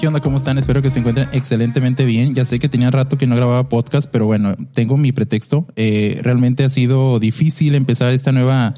[0.00, 0.20] ¿qué onda?
[0.20, 0.56] ¿Cómo están?
[0.56, 2.34] Espero que se encuentren excelentemente bien.
[2.34, 5.66] Ya sé que tenía rato que no grababa podcast, pero bueno, tengo mi pretexto.
[5.76, 8.72] Eh, realmente ha sido difícil empezar esta nueva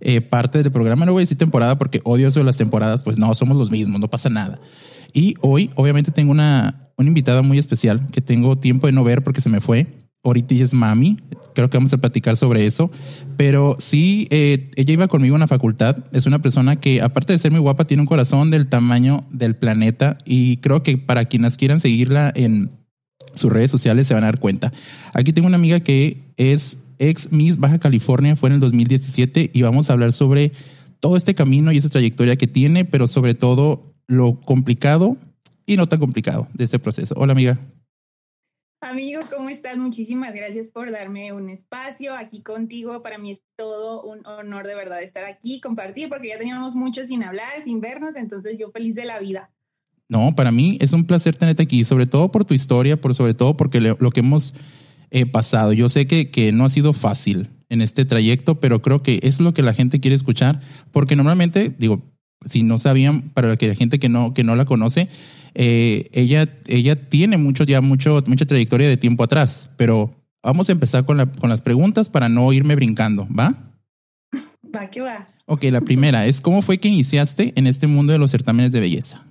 [0.00, 1.06] eh, parte del programa.
[1.06, 3.70] No voy a decir temporada porque odio eso de las temporadas, pues no, somos los
[3.70, 4.60] mismos, no pasa nada.
[5.14, 9.24] Y hoy, obviamente, tengo una, una invitada muy especial que tengo tiempo de no ver
[9.24, 9.86] porque se me fue.
[10.26, 11.18] Ahorita es mami,
[11.54, 12.90] creo que vamos a platicar sobre eso.
[13.36, 15.96] Pero sí, eh, ella iba conmigo a la facultad.
[16.12, 19.56] Es una persona que, aparte de ser muy guapa, tiene un corazón del tamaño del
[19.56, 20.18] planeta.
[20.24, 22.70] Y creo que para quienes quieran seguirla en
[23.34, 24.72] sus redes sociales se van a dar cuenta.
[25.14, 29.62] Aquí tengo una amiga que es ex Miss Baja California, fue en el 2017, y
[29.62, 30.52] vamos a hablar sobre
[31.00, 35.16] todo este camino y esa trayectoria que tiene, pero sobre todo lo complicado
[35.66, 37.14] y no tan complicado de este proceso.
[37.18, 37.60] Hola, amiga.
[38.82, 39.78] Amigo, ¿cómo estás?
[39.78, 43.02] Muchísimas gracias por darme un espacio aquí contigo.
[43.02, 47.04] Para mí es todo un honor de verdad estar aquí, compartir, porque ya teníamos mucho
[47.04, 49.50] sin hablar, sin vernos, entonces yo feliz de la vida.
[50.08, 53.34] No, para mí es un placer tenerte aquí, sobre todo por tu historia, por sobre
[53.34, 54.54] todo porque lo que hemos
[55.10, 55.72] eh, pasado.
[55.72, 59.40] Yo sé que, que no ha sido fácil en este trayecto, pero creo que es
[59.40, 60.60] lo que la gente quiere escuchar,
[60.92, 62.02] porque normalmente, digo,
[62.44, 65.08] si no sabían, para la gente que no, que no la conoce,
[65.58, 70.72] eh, ella, ella tiene mucho, ya mucho, mucha trayectoria de tiempo atrás, pero vamos a
[70.72, 73.54] empezar con, la, con las preguntas para no irme brincando, ¿va?
[74.74, 75.26] Va, que va.
[75.46, 78.80] Ok, la primera es, ¿cómo fue que iniciaste en este mundo de los certámenes de
[78.80, 79.24] belleza?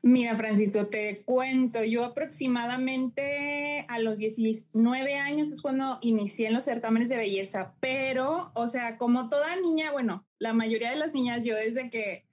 [0.00, 6.64] Mira, Francisco, te cuento, yo aproximadamente a los 19 años es cuando inicié en los
[6.64, 11.42] certámenes de belleza, pero, o sea, como toda niña, bueno, la mayoría de las niñas,
[11.44, 12.24] yo desde que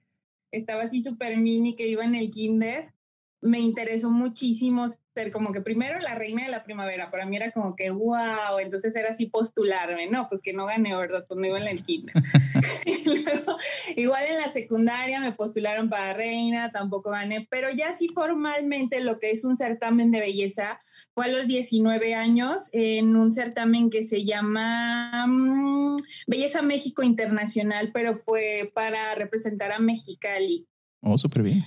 [0.52, 2.92] estaba así súper mini que iba en el kinder,
[3.40, 7.50] me interesó muchísimo ser como que primero la reina de la primavera, para mí era
[7.52, 11.24] como que wow, entonces era así postularme, no, pues que no gané, ¿verdad?
[11.26, 12.14] Pues no iba en el kinder.
[13.04, 13.56] luego,
[13.96, 19.18] igual en la secundaria me postularon para reina, tampoco gané, pero ya sí formalmente lo
[19.18, 20.80] que es un certamen de belleza
[21.14, 25.96] fue a los 19 años en un certamen que se llama mm,
[26.26, 30.66] Belleza México Internacional, pero fue para representar a Mexicali.
[31.00, 31.64] Oh, súper bien.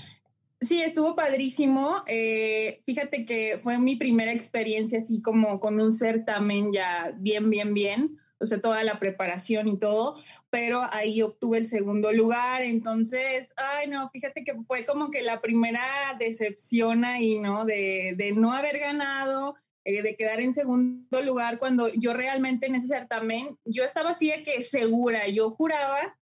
[0.61, 2.03] Sí, estuvo padrísimo.
[2.07, 7.73] Eh, fíjate que fue mi primera experiencia así como con un certamen ya bien, bien,
[7.73, 8.17] bien.
[8.43, 10.15] O sea, toda la preparación y todo,
[10.49, 12.61] pero ahí obtuve el segundo lugar.
[12.61, 17.65] Entonces, ay, no, fíjate que fue como que la primera decepción ahí, ¿no?
[17.65, 19.55] De, de no haber ganado,
[19.85, 24.29] eh, de quedar en segundo lugar cuando yo realmente en ese certamen, yo estaba así
[24.29, 26.15] de que segura, yo juraba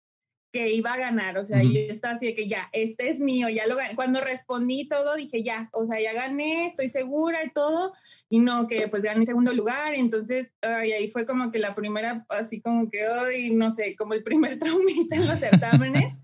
[0.52, 3.48] que iba a ganar, o sea, yo estaba así de que ya, este es mío,
[3.48, 3.94] ya lo gané.
[3.94, 7.92] Cuando respondí todo, dije ya, o sea, ya gané, estoy segura y todo,
[8.28, 12.26] y no, que pues gané segundo lugar, entonces, ay, ahí fue como que la primera,
[12.28, 16.20] así como que, ay, no sé, como el primer traumita en los certámenes.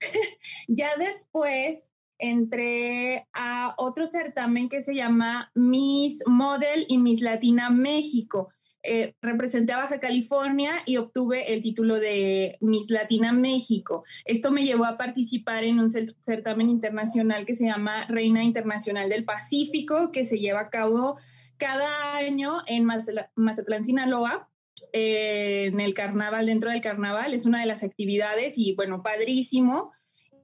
[0.68, 8.48] ya después entré a otro certamen que se llama Miss Model y Miss Latina México
[8.88, 14.04] eh, representé a Baja California y obtuve el título de Miss Latina México.
[14.24, 19.24] Esto me llevó a participar en un certamen internacional que se llama Reina Internacional del
[19.24, 21.18] Pacífico, que se lleva a cabo
[21.58, 24.48] cada año en Mazatlán, Sinaloa.
[24.92, 29.92] Eh, en el carnaval, dentro del carnaval, es una de las actividades y bueno, padrísimo.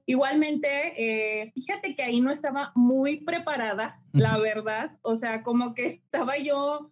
[0.05, 0.67] Igualmente,
[0.97, 6.37] eh, fíjate que ahí no estaba muy preparada, la verdad, o sea, como que estaba
[6.37, 6.91] yo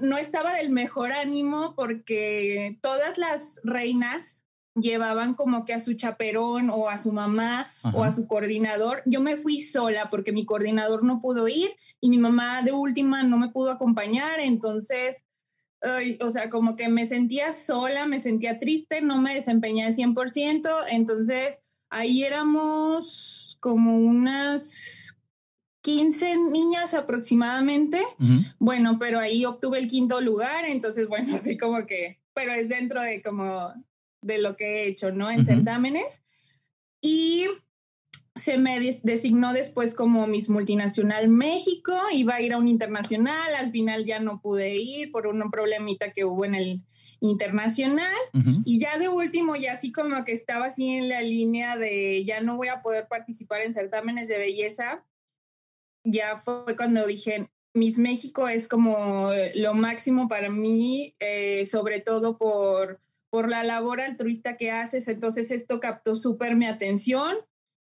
[0.00, 4.44] no estaba del mejor ánimo porque todas las reinas
[4.74, 9.02] llevaban como que a su chaperón o a su mamá o a su coordinador.
[9.06, 13.22] Yo me fui sola porque mi coordinador no pudo ir y mi mamá de última
[13.22, 15.24] no me pudo acompañar, entonces,
[16.20, 20.84] o sea, como que me sentía sola, me sentía triste, no me desempeñé al 100%,
[20.90, 25.07] entonces ahí éramos como unas
[25.88, 28.02] 15 niñas aproximadamente.
[28.58, 33.00] Bueno, pero ahí obtuve el quinto lugar, entonces, bueno, así como que, pero es dentro
[33.00, 33.72] de como
[34.20, 35.30] de lo que he hecho, ¿no?
[35.30, 36.22] En certámenes.
[37.00, 37.46] Y
[38.36, 43.70] se me designó después como Miss Multinacional México, iba a ir a un internacional, al
[43.70, 46.82] final ya no pude ir por un problemita que hubo en el
[47.20, 48.14] internacional
[48.64, 52.40] y ya de último ya así como que estaba así en la línea de ya
[52.40, 55.04] no voy a poder participar en certámenes de belleza
[56.04, 62.36] ya fue cuando dije, Miss México es como lo máximo para mí, eh, sobre todo
[62.36, 63.00] por,
[63.30, 65.08] por la labor altruista que haces.
[65.08, 67.36] Entonces esto captó súper mi atención.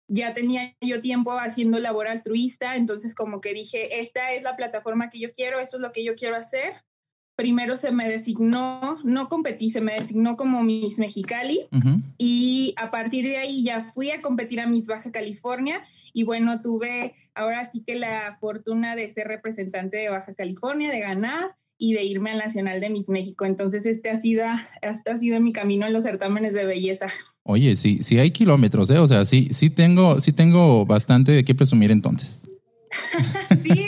[0.07, 5.09] Ya tenía yo tiempo haciendo labor altruista, entonces como que dije, esta es la plataforma
[5.09, 6.83] que yo quiero, esto es lo que yo quiero hacer.
[7.35, 11.67] primero se me designó, no competí, se me designó como Miss Mexicali
[12.17, 15.83] y a partir de ahí ya fui a competir a Miss Baja California
[16.13, 20.99] y bueno, tuve ahora sí que la fortuna de ser representante de Baja California, de
[20.99, 23.45] ganar y de irme al Nacional de Miss México.
[23.45, 24.45] Entonces, este ha sido,
[24.81, 27.07] este ha sido mi camino en los certámenes de belleza.
[27.41, 28.99] Oye, sí, sí hay kilómetros, ¿eh?
[28.99, 32.47] O sea, sí, sí tengo, sí tengo bastante de qué presumir entonces.
[33.63, 33.87] sí,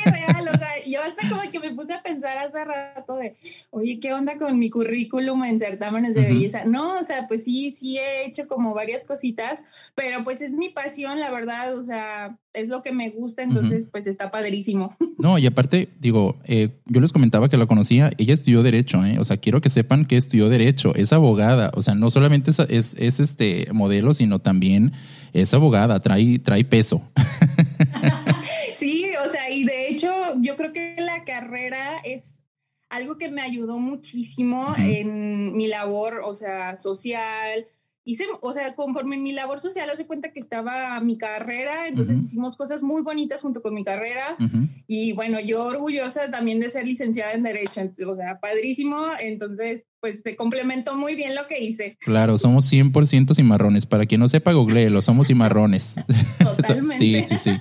[1.86, 3.36] puse a pensar hace rato de,
[3.70, 6.66] oye, ¿qué onda con mi currículum en certámenes de belleza?
[6.66, 10.70] No, o sea, pues sí, sí he hecho como varias cositas, pero pues es mi
[10.70, 14.96] pasión, la verdad, o sea, es lo que me gusta, entonces pues está padrísimo.
[15.18, 19.18] No, y aparte, digo, eh, yo les comentaba que la conocía, ella estudió Derecho, ¿eh?
[19.18, 22.60] o sea, quiero que sepan que estudió Derecho, es abogada, o sea, no solamente es,
[22.60, 24.92] es, es este modelo, sino también
[25.32, 27.02] es abogada, trae, trae peso.
[28.76, 30.12] sí, o sea, y de hecho
[30.42, 32.36] yo creo que carrera es
[32.90, 37.66] algo que me ayudó muchísimo en mi labor, o sea, social.
[38.08, 42.22] Hice, o sea, conforme en mi labor social, hace cuenta que estaba mi carrera, entonces
[42.22, 44.38] hicimos cosas muy bonitas junto con mi carrera.
[44.86, 49.08] Y bueno, yo orgullosa también de ser licenciada en Derecho, o sea, padrísimo.
[49.20, 51.98] Entonces, pues se complementó muy bien lo que hice.
[52.00, 53.88] Claro, somos 100% cimarrones.
[53.88, 55.96] Para quien no sepa, googleelo, somos cimarrones.
[56.38, 56.98] Totalmente.
[56.98, 57.52] sí, sí, sí.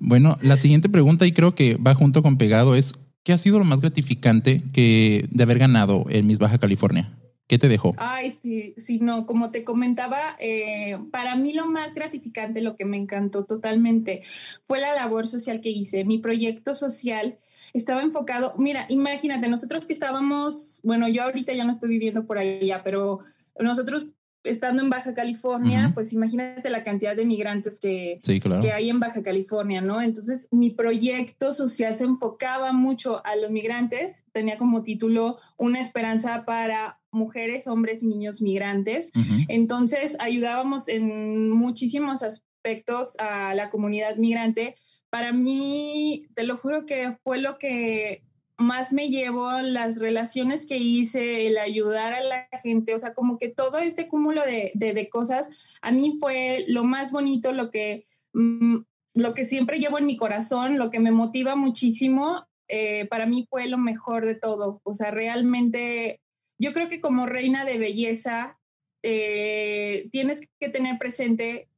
[0.00, 3.58] Bueno, la siguiente pregunta, y creo que va junto con pegado, es ¿qué ha sido
[3.58, 7.18] lo más gratificante que de haber ganado en Miss Baja California?
[7.46, 7.94] ¿Qué te dejó?
[7.96, 12.84] Ay, sí, sí, no, como te comentaba, eh, para mí lo más gratificante, lo que
[12.84, 14.20] me encantó totalmente,
[14.66, 16.04] fue la labor social que hice.
[16.04, 17.38] Mi proyecto social
[17.72, 22.36] estaba enfocado, mira, imagínate, nosotros que estábamos, bueno, yo ahorita ya no estoy viviendo por
[22.36, 23.20] allá, pero
[23.58, 24.14] nosotros
[24.48, 29.22] estando en Baja California, pues imagínate la cantidad de migrantes que, que hay en Baja
[29.22, 30.00] California, ¿no?
[30.00, 36.44] Entonces, mi proyecto social se enfocaba mucho a los migrantes, tenía como título Una esperanza
[36.44, 39.12] para mujeres, hombres y niños migrantes.
[39.48, 44.76] Entonces, ayudábamos en muchísimos aspectos a la comunidad migrante.
[45.10, 48.22] Para mí, te lo juro que fue lo que
[48.58, 53.38] más me llevo las relaciones que hice, el ayudar a la gente, o sea, como
[53.38, 55.50] que todo este cúmulo de, de, cosas,
[55.80, 58.78] a mí fue lo más bonito, lo que, mm,
[59.14, 63.46] lo que siempre llevo en mi corazón, lo que me motiva muchísimo, eh, para mí
[63.48, 66.20] fue lo mejor de todo, o sea, realmente
[66.60, 68.58] yo creo que como reina de belleza,
[69.04, 71.68] eh, tienes que tener presente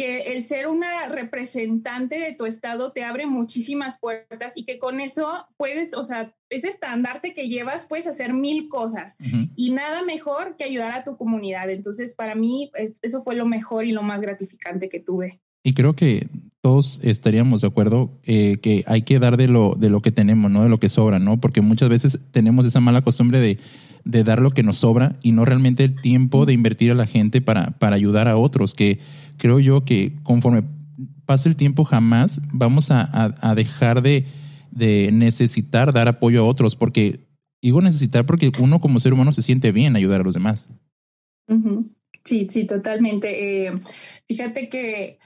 [0.00, 4.98] que el ser una representante de tu estado te abre muchísimas puertas y que con
[4.98, 9.18] eso puedes, o sea, ese estandarte que llevas, puedes hacer mil cosas
[9.56, 11.68] y nada mejor que ayudar a tu comunidad.
[11.68, 12.70] Entonces, para mí,
[13.02, 15.38] eso fue lo mejor y lo más gratificante que tuve.
[15.62, 16.28] Y creo que
[16.62, 20.50] todos estaríamos de acuerdo eh, que hay que dar de lo, de lo que tenemos,
[20.50, 20.62] ¿no?
[20.62, 21.38] De lo que sobra, ¿no?
[21.38, 23.58] Porque muchas veces tenemos esa mala costumbre de,
[24.06, 27.06] de dar lo que nos sobra y no realmente el tiempo de invertir a la
[27.06, 28.98] gente para, para ayudar a otros, que
[29.40, 30.62] creo yo que conforme
[31.24, 34.26] pase el tiempo jamás vamos a, dejar de,
[35.12, 37.26] necesitar dar apoyo a otros, porque
[37.62, 40.68] digo necesitar porque uno como ser humano se siente bien ayudar a los demás.
[42.24, 43.66] Sí, sí, totalmente.
[43.66, 43.80] Eh,
[44.28, 45.18] fíjate que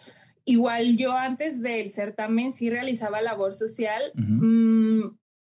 [0.44, 4.12] igual yo antes del certamen sí realizaba labor social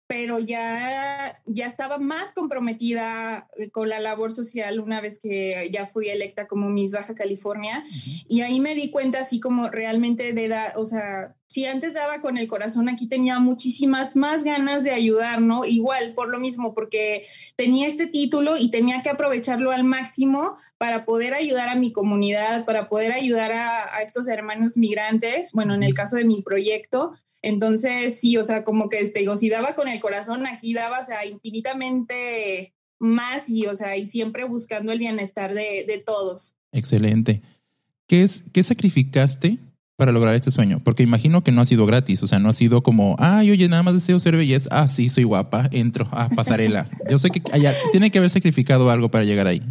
[0.09, 5.87] pero ya, ya estaba más comprometida eh, con la labor social una vez que ya
[5.87, 7.85] fui electa como Miss Baja California.
[8.27, 12.23] Y ahí me di cuenta así como realmente de edad, o sea, si antes daba
[12.23, 15.67] con el corazón, aquí tenía muchísimas más ganas de ayudar, ¿no?
[15.67, 17.25] Igual, por lo mismo, porque
[17.57, 22.65] tenía este título y tenía que aprovecharlo al máximo para poder ayudar a mi comunidad,
[22.65, 27.13] para poder ayudar a, a estos hermanos migrantes, bueno, en el caso de mi proyecto,
[27.43, 31.01] entonces, sí, o sea, como que, este, digo, si daba con el corazón, aquí daba,
[31.01, 36.57] o sea, infinitamente más y, o sea, y siempre buscando el bienestar de, de todos.
[36.73, 37.43] Excelente.
[38.07, 39.59] ¿Qué es, qué sacrificaste
[39.97, 40.81] para lograr este sueño?
[40.83, 43.69] Porque imagino que no ha sido gratis, o sea, no ha sido como, ay, oye,
[43.69, 46.89] nada más deseo ser belleza, ah, sí, soy guapa, entro, ah, pasarela.
[47.11, 49.63] Yo sé que allá, tiene que haber sacrificado algo para llegar ahí.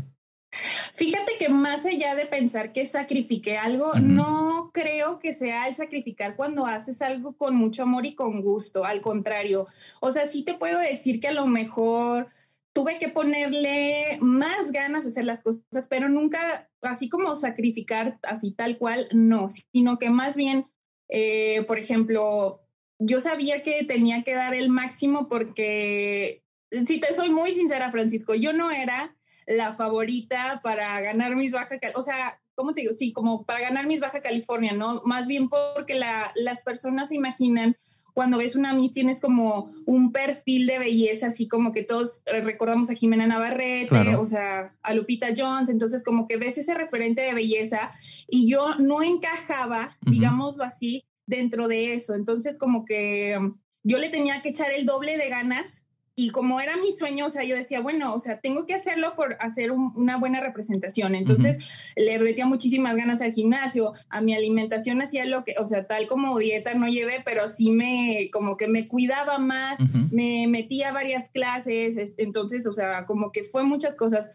[0.96, 6.36] Fíjate que más allá de pensar que sacrifiqué algo, no creo que sea el sacrificar
[6.36, 9.68] cuando haces algo con mucho amor y con gusto, al contrario.
[10.01, 12.30] O sea, sí te puedo decir que a lo mejor
[12.74, 18.51] tuve que ponerle más ganas de hacer las cosas, pero nunca así como sacrificar así
[18.51, 20.68] tal cual, no, sino que más bien,
[21.10, 22.62] eh, por ejemplo,
[23.00, 28.36] yo sabía que tenía que dar el máximo porque, si te soy muy sincera, Francisco,
[28.36, 29.17] yo no era
[29.48, 32.94] la favorita para ganar mis Baja o sea, ¿cómo te digo?
[32.94, 35.01] Sí, como para ganar mis Baja California, ¿no?
[35.06, 37.75] Más bien porque la, las personas se imaginan
[38.18, 42.89] cuando ves una Miss tienes como un perfil de belleza, así como que todos recordamos
[42.89, 47.36] a Jimena Navarrete, o sea, a Lupita Jones, entonces como que ves ese referente de
[47.36, 47.92] belleza
[48.27, 52.16] y yo no encajaba, digámoslo así, dentro de eso.
[52.16, 55.86] Entonces como que um, yo le tenía que echar el doble de ganas
[56.20, 59.14] y como era mi sueño, o sea, yo decía, bueno, o sea, tengo que hacerlo
[59.16, 61.14] por hacer una buena representación.
[61.14, 65.86] Entonces, le metía muchísimas ganas al gimnasio, a mi alimentación hacía lo que, o sea,
[65.86, 69.80] tal como dieta no llevé, pero sí me, como que me cuidaba más,
[70.12, 74.32] me metía varias clases, entonces, o sea, como que fue muchas cosas.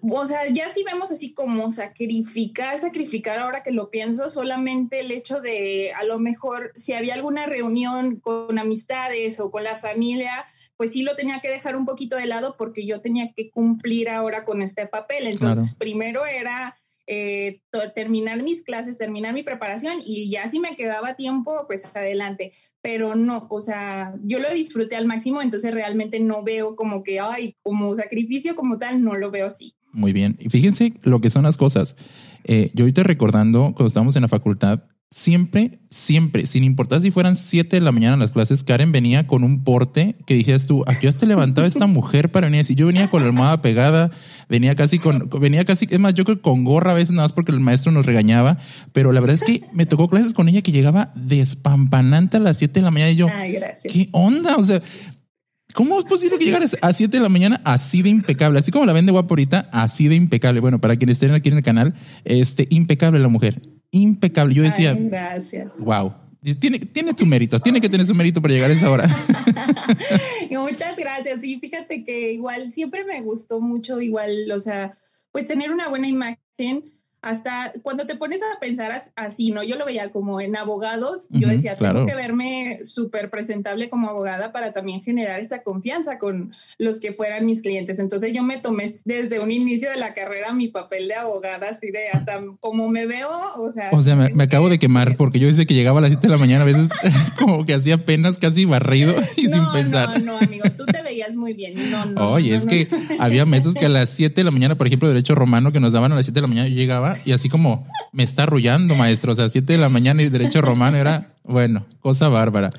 [0.00, 5.10] O sea, ya si vemos así como sacrificar, sacrificar ahora que lo pienso, solamente el
[5.10, 10.46] hecho de a lo mejor si había alguna reunión con amistades o con la familia,
[10.78, 14.08] pues sí lo tenía que dejar un poquito de lado porque yo tenía que cumplir
[14.08, 15.26] ahora con este papel.
[15.26, 17.62] Entonces, primero era eh,
[17.96, 22.52] terminar mis clases, terminar mi preparación y ya si me quedaba tiempo, pues adelante.
[22.80, 27.18] Pero no, o sea, yo lo disfruté al máximo, entonces realmente no veo como que,
[27.18, 29.74] ay, como sacrificio como tal, no lo veo así.
[29.92, 30.36] Muy bien.
[30.38, 31.96] Y fíjense lo que son las cosas.
[32.44, 37.34] Eh, yo ahorita recordando, cuando estábamos en la facultad, siempre, siempre, sin importar si fueran
[37.34, 40.94] 7 de la mañana las clases, Karen venía con un porte que dijeras tú, ¿a
[40.98, 42.74] qué te levantaba esta mujer para venir así?
[42.74, 44.10] Yo venía con la almohada pegada,
[44.48, 47.24] venía casi con, venía casi, es más, yo creo que con gorra a veces nada
[47.24, 48.58] más porque el maestro nos regañaba,
[48.92, 52.58] pero la verdad es que me tocó clases con ella que llegaba despampanante a las
[52.58, 53.28] 7 de la mañana y yo,
[53.90, 54.56] ¿qué onda?
[54.56, 54.80] O sea,
[55.74, 58.58] ¿Cómo es posible que llegaras a 7 de la mañana así de impecable?
[58.58, 60.60] Así como la vende guapo ahorita, así de impecable.
[60.60, 64.54] Bueno, para quienes estén aquí en el canal, este, impecable la mujer impecable.
[64.54, 65.80] Yo decía, gracias.
[65.80, 66.14] Wow.
[66.60, 69.08] Tiene, tiene su mérito, tiene que tener su mérito para llegar a esa hora.
[70.50, 71.42] Muchas gracias.
[71.42, 74.96] Y fíjate que igual siempre me gustó mucho, igual, o sea,
[75.32, 79.62] pues tener una buena imagen hasta cuando te pones a pensar así, ¿no?
[79.62, 84.52] Yo lo veía como en abogados, yo decía, tengo que verme súper presentable como abogada
[84.52, 87.98] para también generar esta confianza con los que fueran mis clientes.
[87.98, 91.90] Entonces yo me tomé desde un inicio de la carrera mi papel de abogada, así
[91.90, 93.90] de hasta como me veo, o sea...
[93.92, 96.32] O sea, me, acabo de quemar porque yo desde que llegaba a las 7 de
[96.32, 96.88] la mañana a veces
[97.38, 100.20] como que hacía apenas casi barrido y sin pensar.
[100.20, 101.74] No, no, amigo, tú te veías muy bien.
[101.90, 102.30] No, no.
[102.32, 105.34] Oye, es que había meses que a las 7 de la mañana, por ejemplo, derecho
[105.34, 107.86] romano que nos daban a las 7 de la mañana, yo llegaba y así como
[108.12, 109.32] me está arrullando, maestro.
[109.32, 112.70] O sea, 7 de la mañana y derecho romano era, bueno, cosa bárbara.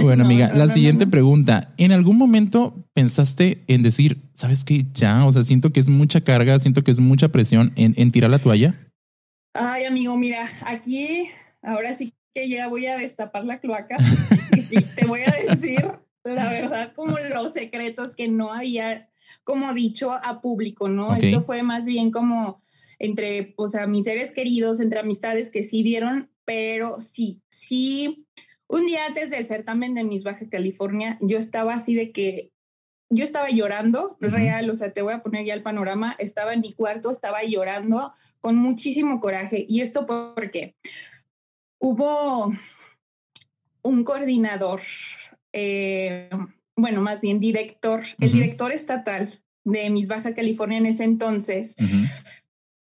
[0.00, 1.72] Bueno, amiga, la siguiente pregunta.
[1.76, 6.22] ¿En algún momento pensaste en decir, sabes qué, ya, o sea, siento que es mucha
[6.22, 8.74] carga, siento que es mucha presión en, en tirar la toalla?
[9.54, 11.28] Ay, amigo, mira, aquí
[11.62, 13.96] ahora sí que ya voy a destapar la cloaca
[14.56, 15.92] y sí, te voy a decir
[16.24, 19.08] la verdad como los secretos que no había
[19.44, 21.14] como dicho a público, ¿no?
[21.14, 22.62] Esto fue más bien como
[22.98, 28.26] entre, o sea, mis seres queridos, entre amistades que sí vieron, pero sí, sí,
[28.66, 32.50] un día antes del certamen de Miss Baja California, yo estaba así de que
[33.10, 36.62] yo estaba llorando, real, o sea, te voy a poner ya el panorama, estaba en
[36.62, 39.64] mi cuarto, estaba llorando con muchísimo coraje.
[39.68, 40.74] ¿Y esto porque
[41.86, 42.50] Hubo
[43.82, 44.80] un coordinador,
[45.52, 46.30] eh,
[46.74, 51.76] bueno, más bien director, el director estatal de Miss Baja California en ese entonces,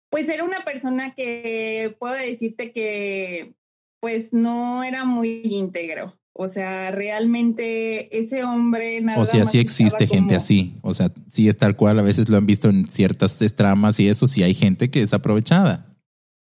[0.09, 3.53] pues era una persona que puedo decirte que
[3.99, 6.13] pues no era muy íntegro.
[6.33, 10.77] O sea, realmente ese hombre nada O sea, sí existe gente así.
[10.81, 11.99] O sea, sí es tal cual.
[11.99, 14.25] A veces lo han visto en ciertas tramas y eso.
[14.25, 15.97] Sí hay gente que es aprovechada.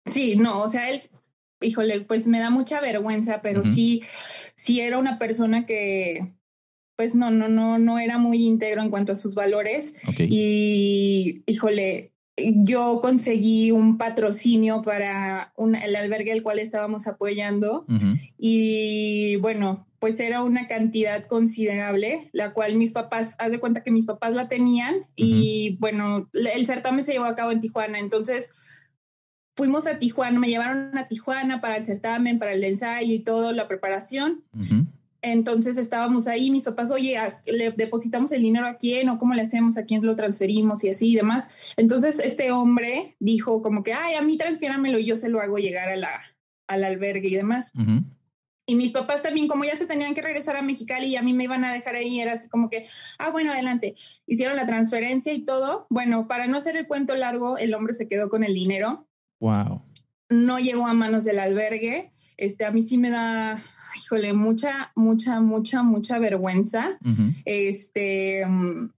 [0.07, 1.01] Sí, no, o sea, él,
[1.61, 4.03] híjole, pues me da mucha vergüenza, pero sí,
[4.57, 6.35] sí era una persona que,
[6.97, 9.97] pues no, no, no, no era muy íntegro en cuanto a sus valores.
[10.19, 17.87] Y, híjole, yo conseguí un patrocinio para el albergue al cual estábamos apoyando
[18.39, 23.91] y bueno, pues era una cantidad considerable, la cual mis papás, haz de cuenta que
[23.91, 28.53] mis papás la tenían y bueno, el certamen se llevó a cabo en Tijuana, entonces
[29.57, 33.53] fuimos a Tijuana, me llevaron a Tijuana para el certamen, para el ensayo y todo,
[33.53, 34.45] la preparación.
[35.23, 39.43] Entonces estábamos ahí, mis papás, oye, ¿le depositamos el dinero a quién o cómo le
[39.43, 41.51] hacemos, a quién lo transferimos y así y demás?
[41.77, 45.59] Entonces este hombre dijo como que, ay, a mí transfiéramelo y yo se lo hago
[45.59, 46.23] llegar a la,
[46.69, 47.73] al albergue y demás.
[48.69, 51.33] Y mis papás también, como ya se tenían que regresar a Mexicali y a mí
[51.33, 52.87] me iban a dejar ahí, era así como que,
[53.19, 53.95] ah, bueno, adelante.
[54.27, 55.87] Hicieron la transferencia y todo.
[55.89, 59.07] Bueno, para no hacer el cuento largo, el hombre se quedó con el dinero.
[59.39, 59.83] Wow.
[60.31, 62.13] No llegó a manos del albergue.
[62.37, 63.63] Este, a mí sí me da
[63.97, 66.99] híjole, mucha, mucha, mucha, mucha vergüenza.
[67.45, 68.91] Este, mm,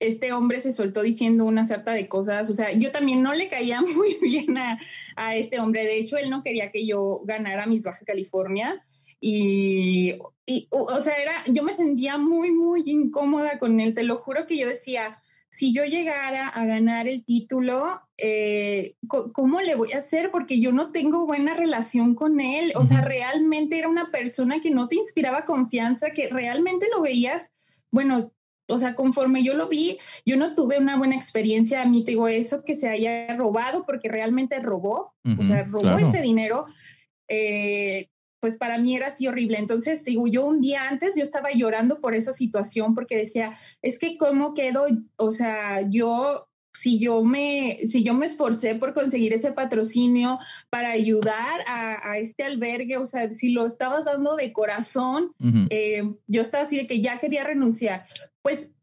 [0.00, 2.50] este hombre se soltó diciendo una sarta de cosas.
[2.50, 4.78] O sea, yo también no le caía muy bien a,
[5.16, 5.84] a, este hombre.
[5.84, 8.84] De hecho, él no quería que yo ganara mis Baja California.
[9.20, 13.94] y, y, o sea, era, yo me sentía muy, muy incómoda con él.
[13.94, 15.18] Te lo juro que yo decía,
[15.54, 20.32] si yo llegara a ganar el título, eh, ¿cómo le voy a hacer?
[20.32, 22.72] Porque yo no tengo buena relación con él.
[22.74, 27.54] O sea, realmente era una persona que no te inspiraba confianza, que realmente lo veías,
[27.92, 28.32] bueno,
[28.66, 31.82] o sea, conforme yo lo vi, yo no tuve una buena experiencia.
[31.82, 35.96] A mí te digo eso, que se haya robado, porque realmente robó, o sea, robó
[35.98, 36.66] ese dinero.
[37.28, 38.08] Eh,
[38.44, 39.56] pues para mí era así horrible.
[39.56, 43.98] Entonces, digo, yo un día antes yo estaba llorando por esa situación porque decía, es
[43.98, 44.84] que cómo quedo,
[45.16, 50.90] o sea, yo si yo me, si yo me esforcé por conseguir ese patrocinio para
[50.90, 55.32] ayudar a, este albergue, o sea, si lo estabas dando de corazón,
[55.70, 58.04] eh, yo estaba así de que ya quería renunciar.
[58.42, 58.74] Pues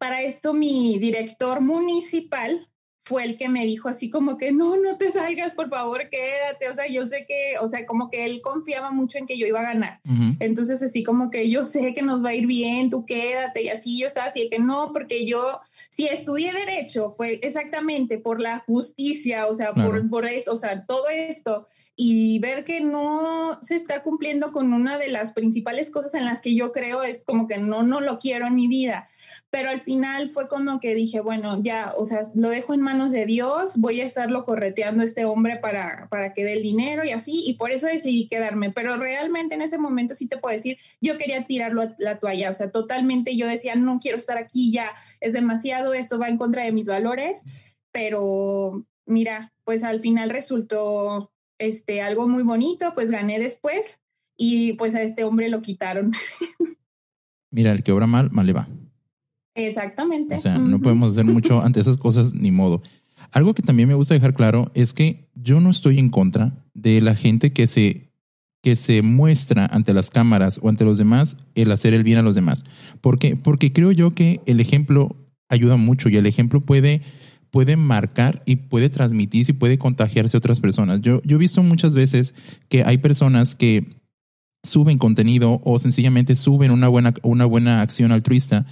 [0.00, 2.68] para esto mi director municipal
[3.06, 6.68] fue el que me dijo así como que no, no te salgas, por favor, quédate.
[6.68, 9.46] O sea, yo sé que, o sea, como que él confiaba mucho en que yo
[9.46, 10.00] iba a ganar.
[10.40, 13.62] Entonces, así como que yo sé que nos va a ir bien, tú quédate.
[13.62, 18.18] Y así yo estaba así de que no, porque yo, si estudié derecho, fue exactamente
[18.18, 21.68] por la justicia, o sea, por, por esto, o sea, todo esto.
[21.94, 26.40] Y ver que no se está cumpliendo con una de las principales cosas en las
[26.40, 29.08] que yo creo es como que no, no lo quiero en mi vida
[29.50, 33.12] pero al final fue como que dije, bueno, ya, o sea, lo dejo en manos
[33.12, 37.04] de Dios, voy a estarlo correteando a este hombre para, para que dé el dinero
[37.04, 40.54] y así, y por eso decidí quedarme, pero realmente en ese momento sí te puedo
[40.54, 44.36] decir, yo quería tirarlo a la toalla, o sea, totalmente yo decía, no quiero estar
[44.36, 47.44] aquí ya, es demasiado, esto va en contra de mis valores,
[47.92, 54.02] pero mira, pues al final resultó este algo muy bonito, pues gané después
[54.36, 56.12] y pues a este hombre lo quitaron.
[57.50, 58.68] Mira, el que obra mal, mal le va.
[59.56, 60.36] Exactamente.
[60.36, 62.82] O sea, no podemos hacer mucho ante esas cosas ni modo.
[63.32, 67.00] Algo que también me gusta dejar claro es que yo no estoy en contra de
[67.00, 68.12] la gente que se,
[68.62, 72.22] que se muestra ante las cámaras o ante los demás el hacer el bien a
[72.22, 72.64] los demás.
[73.00, 73.36] ¿Por qué?
[73.36, 75.16] Porque creo yo que el ejemplo
[75.48, 77.02] ayuda mucho y el ejemplo puede,
[77.50, 81.00] puede marcar y puede transmitir y puede contagiarse a otras personas.
[81.00, 82.34] Yo, yo he visto muchas veces
[82.68, 83.96] que hay personas que
[84.62, 88.66] suben contenido o sencillamente suben una buena, una buena acción altruista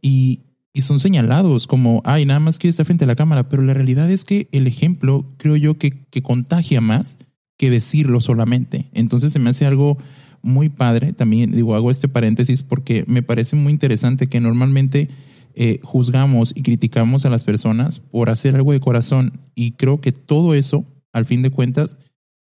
[0.00, 0.40] y,
[0.80, 4.10] son señalados como, ay, nada más que está frente a la cámara, pero la realidad
[4.10, 7.18] es que el ejemplo creo yo que, que contagia más
[7.58, 8.88] que decirlo solamente.
[8.94, 9.98] Entonces se me hace algo
[10.42, 11.12] muy padre.
[11.12, 15.10] También digo, hago este paréntesis porque me parece muy interesante que normalmente
[15.54, 20.12] eh, juzgamos y criticamos a las personas por hacer algo de corazón y creo que
[20.12, 21.96] todo eso, al fin de cuentas,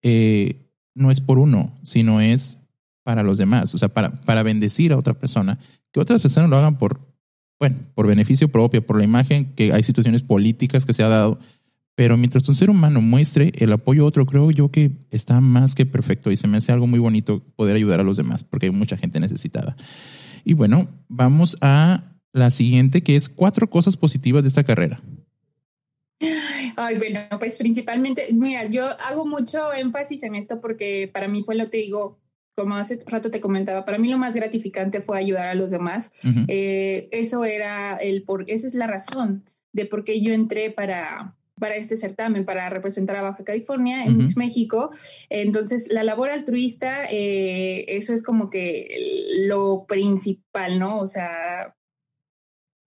[0.02, 2.58] eh, no es por uno, sino es
[3.04, 5.58] para los demás, o sea, para, para bendecir a otra persona.
[5.92, 7.07] Que otras personas lo hagan por,
[7.58, 11.38] bueno, por beneficio propio, por la imagen, que hay situaciones políticas que se ha dado,
[11.94, 15.74] pero mientras un ser humano muestre el apoyo a otro, creo yo que está más
[15.74, 18.66] que perfecto y se me hace algo muy bonito poder ayudar a los demás, porque
[18.66, 19.76] hay mucha gente necesitada.
[20.44, 25.00] Y bueno, vamos a la siguiente, que es cuatro cosas positivas de esta carrera.
[26.76, 31.56] Ay, bueno, pues principalmente, mira, yo hago mucho énfasis en esto porque para mí fue
[31.56, 32.18] lo que digo,
[32.58, 36.10] como hace rato te comentaba, para mí lo más gratificante fue ayudar a los demás.
[36.48, 41.36] Eh, eso era el por, esa es la razón de por qué yo entré para,
[41.60, 44.90] para este certamen, para representar a Baja California en México.
[45.30, 50.98] Entonces, la labor altruista, eh, eso es como que lo principal, ¿no?
[50.98, 51.76] O sea,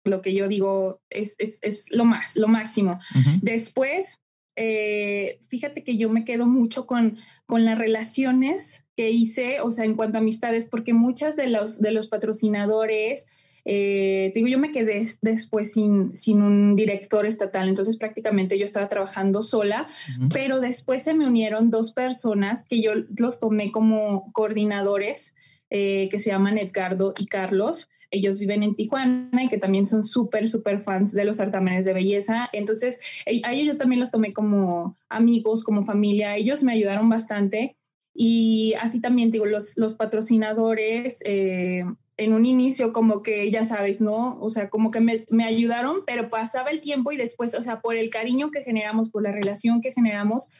[0.06, 2.98] lo que yo digo es, es, es lo más, lo máximo.
[3.42, 4.22] Después,
[4.56, 9.86] eh, fíjate que yo me quedo mucho con, con las relaciones que hice, o sea,
[9.86, 13.28] en cuanto a amistades, porque muchas de los, de los patrocinadores,
[13.64, 18.90] eh, digo, yo me quedé después sin, sin un director estatal, entonces prácticamente yo estaba
[18.90, 19.86] trabajando sola,
[20.34, 25.34] pero después se me unieron dos personas que yo los tomé como coordinadores,
[25.70, 27.88] eh, que se llaman Edgardo y Carlos.
[28.10, 31.94] Ellos viven en Tijuana y que también son súper, súper fans de los certámenes de
[31.94, 32.50] belleza.
[32.52, 33.00] Entonces,
[33.44, 36.36] a ellos también los tomé como amigos, como familia.
[36.36, 37.78] Ellos me ayudaron bastante
[38.14, 41.84] y así también digo, los, los patrocinadores eh,
[42.16, 44.38] en un inicio como que ya sabes, ¿no?
[44.40, 47.80] O sea, como que me, me, ayudaron, pero pasaba el tiempo y después, o sea,
[47.80, 50.50] por el cariño que generamos, por la relación que generamos,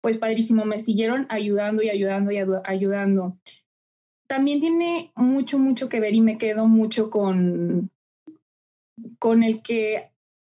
[0.00, 3.38] pues padrísimo, me siguieron ayudando y ayudando y ayudando.
[4.26, 7.90] También tiene mucho, mucho que ver y me quedo mucho con,
[9.18, 10.10] con el que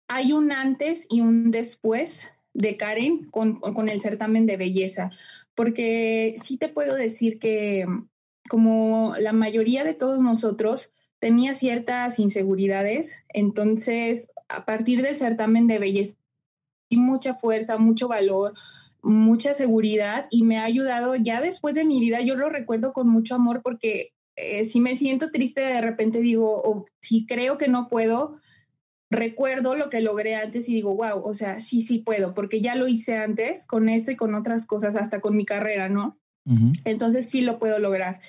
[0.09, 5.11] hay un antes y un después de Karen con, con el certamen de belleza
[5.55, 7.87] porque sí te puedo decir que
[8.49, 15.79] como la mayoría de todos nosotros tenía ciertas inseguridades, entonces a partir del certamen de
[15.79, 16.17] belleza
[16.91, 18.53] y mucha fuerza, mucho valor,
[19.03, 23.09] mucha seguridad y me ha ayudado ya después de mi vida, yo lo recuerdo con
[23.09, 27.69] mucho amor porque eh, si me siento triste de repente digo, o si creo que
[27.69, 28.39] no puedo,
[29.15, 32.75] recuerdo lo que logré antes y digo, wow, o sea, sí, sí puedo, porque ya
[32.75, 36.17] lo hice antes con esto y con otras cosas, hasta con mi carrera, ¿no?
[36.85, 38.21] Entonces sí lo puedo lograr.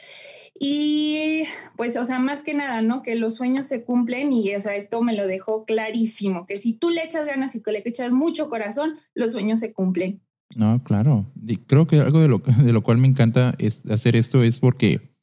[0.58, 1.43] Y
[1.76, 3.04] pues, o sea, más que nada, ¿no?
[3.04, 6.71] Que los sueños se cumplen y o sea, esto me lo dejó clarísimo, que si
[6.74, 10.21] tú le echas ganas y que le echas mucho corazón, los sueños se cumplen.
[10.56, 11.26] No, claro.
[11.45, 14.60] Y creo que algo de lo, de lo cual me encanta es hacer esto es
[14.60, 15.15] porque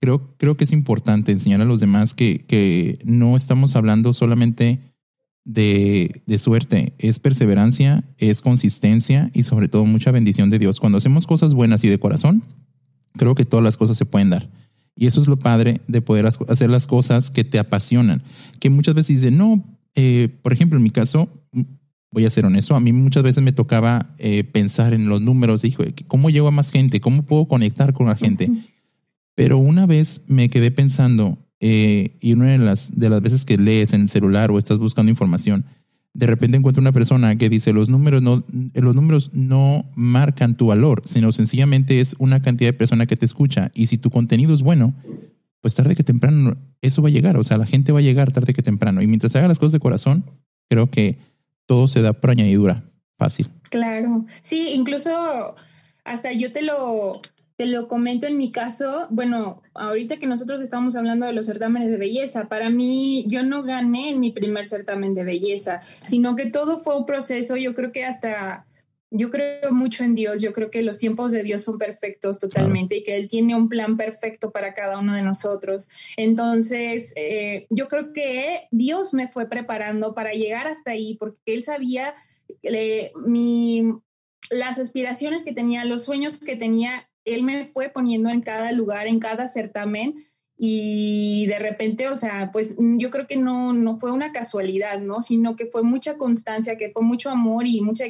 [0.00, 4.87] creo, creo que es importante enseñar a los demás que, que no estamos hablando solamente
[5.48, 10.78] de, de, suerte, es perseverancia, es consistencia y sobre todo mucha bendición de Dios.
[10.78, 12.44] Cuando hacemos cosas buenas y de corazón,
[13.16, 14.50] creo que todas las cosas se pueden dar.
[14.94, 18.22] Y eso es lo padre de poder hacer las cosas que te apasionan.
[18.60, 21.28] Que muchas veces dicen, no, eh, por ejemplo, en mi caso,
[22.10, 25.64] voy a ser honesto, a mí muchas veces me tocaba eh, pensar en los números,
[25.64, 27.00] hijo, ¿cómo llego a más gente?
[27.00, 28.50] ¿Cómo puedo conectar con la gente?
[29.34, 33.58] Pero una vez me quedé pensando, eh, y una de las, de las veces que
[33.58, 35.64] lees en el celular o estás buscando información,
[36.14, 38.44] de repente encuentro una persona que dice los números no,
[38.74, 43.26] los números no marcan tu valor, sino sencillamente es una cantidad de personas que te
[43.26, 43.70] escucha.
[43.74, 44.94] Y si tu contenido es bueno,
[45.60, 47.36] pues tarde que temprano eso va a llegar.
[47.36, 49.02] O sea, la gente va a llegar tarde que temprano.
[49.02, 50.24] Y mientras haga las cosas de corazón,
[50.68, 51.18] creo que
[51.66, 52.84] todo se da por añadidura.
[53.16, 53.48] Fácil.
[53.70, 54.26] Claro.
[54.42, 55.10] Sí, incluso
[56.04, 57.12] hasta yo te lo,
[57.58, 61.90] te lo comento en mi caso, bueno, ahorita que nosotros estamos hablando de los certámenes
[61.90, 66.50] de belleza, para mí yo no gané en mi primer certamen de belleza, sino que
[66.50, 68.64] todo fue un proceso, yo creo que hasta,
[69.10, 72.98] yo creo mucho en Dios, yo creo que los tiempos de Dios son perfectos totalmente
[72.98, 75.90] y que Él tiene un plan perfecto para cada uno de nosotros.
[76.16, 81.62] Entonces, eh, yo creo que Dios me fue preparando para llegar hasta ahí porque Él
[81.62, 82.14] sabía
[82.62, 83.82] eh, mi,
[84.48, 89.06] las aspiraciones que tenía, los sueños que tenía él me fue poniendo en cada lugar,
[89.06, 90.26] en cada certamen
[90.60, 95.22] y de repente, o sea, pues yo creo que no, no fue una casualidad, ¿no?
[95.22, 98.04] Sino que fue mucha constancia, que fue mucho amor y mucha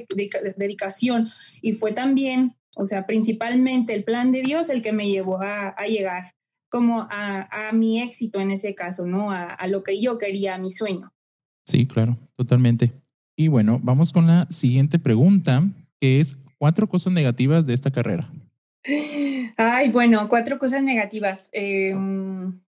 [0.56, 1.28] dedicación
[1.60, 5.74] y fue también, o sea, principalmente el plan de Dios el que me llevó a,
[5.86, 6.34] llegar
[6.70, 9.30] como a, mi éxito en ese caso, ¿no?
[9.30, 11.12] A, a lo que yo quería, a mi sueño.
[11.66, 12.92] Sí, claro, totalmente.
[13.36, 15.68] Y bueno, vamos con la siguiente pregunta,
[16.00, 18.32] que es cuatro cosas negativas de esta carrera.
[18.84, 21.50] Ay, bueno, cuatro cosas negativas.
[21.52, 22.60] Em,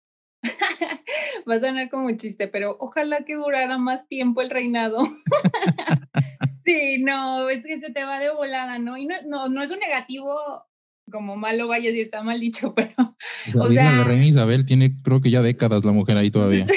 [1.48, 4.98] va a sonar como chiste, pero ojalá que durara más tiempo el reinado.
[6.64, 8.96] sí, no, es que se te va de volada, ¿no?
[8.96, 10.69] Y no, no, no es un negativo
[11.10, 13.16] como malo vaya si está mal dicho, pero.
[13.58, 16.66] o sea, la reina Isabel tiene, creo que ya décadas la mujer ahí todavía.
[16.66, 16.76] sí,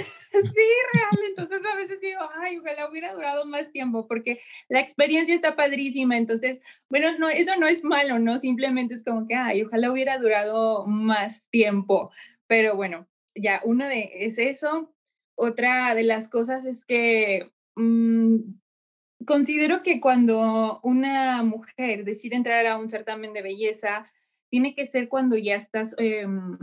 [0.93, 1.19] real.
[1.27, 6.17] Entonces a veces digo, ay, ojalá hubiera durado más tiempo porque la experiencia está padrísima.
[6.17, 8.39] Entonces, bueno, no, eso no es malo, ¿no?
[8.39, 12.11] Simplemente es como que, ay, ojalá hubiera durado más tiempo.
[12.47, 14.93] Pero bueno, ya, uno de es eso.
[15.35, 18.37] Otra de las cosas es que mm,
[19.25, 24.11] considero que cuando una mujer decide entrar a un certamen de belleza,
[24.53, 26.59] tiene que ser cuando ya estás, em,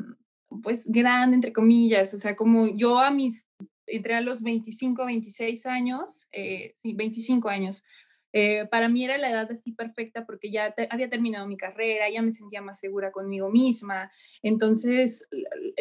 [0.62, 2.14] pues, grande, entre comillas.
[2.14, 3.44] O sea, como yo a mis
[3.84, 7.84] entré a los 25, 26 años, eh, sí, 25 años.
[8.32, 12.22] Eh, para mí era la edad así perfecta porque ya había terminado mi carrera, ya
[12.22, 14.12] me sentía más segura conmigo misma.
[14.40, 15.28] Entonces,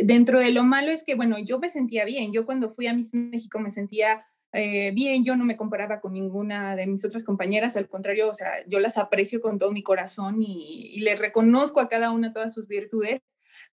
[0.02, 2.32] dentro de lo malo es que, bueno, yo me sentía bien.
[2.32, 6.14] Yo cuando fui a Miss México me sentía eh, bien, yo no me comparaba con
[6.14, 9.84] ninguna de mis otras compañeras, al contrario, o sea, yo las aprecio con todo mi
[9.84, 13.22] corazón y, y les reconozco a cada una todas sus virtudes.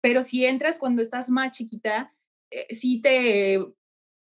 [0.01, 2.13] Pero si entras cuando estás más chiquita,
[2.69, 3.59] sí te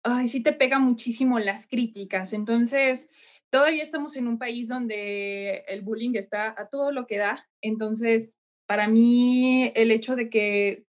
[0.03, 2.33] ay, sí te pega muchísimo las críticas.
[2.33, 3.11] Entonces,
[3.51, 7.49] todavía estamos en un país donde el bullying está a todo lo que da.
[7.61, 10.85] Entonces, para mí, el hecho de que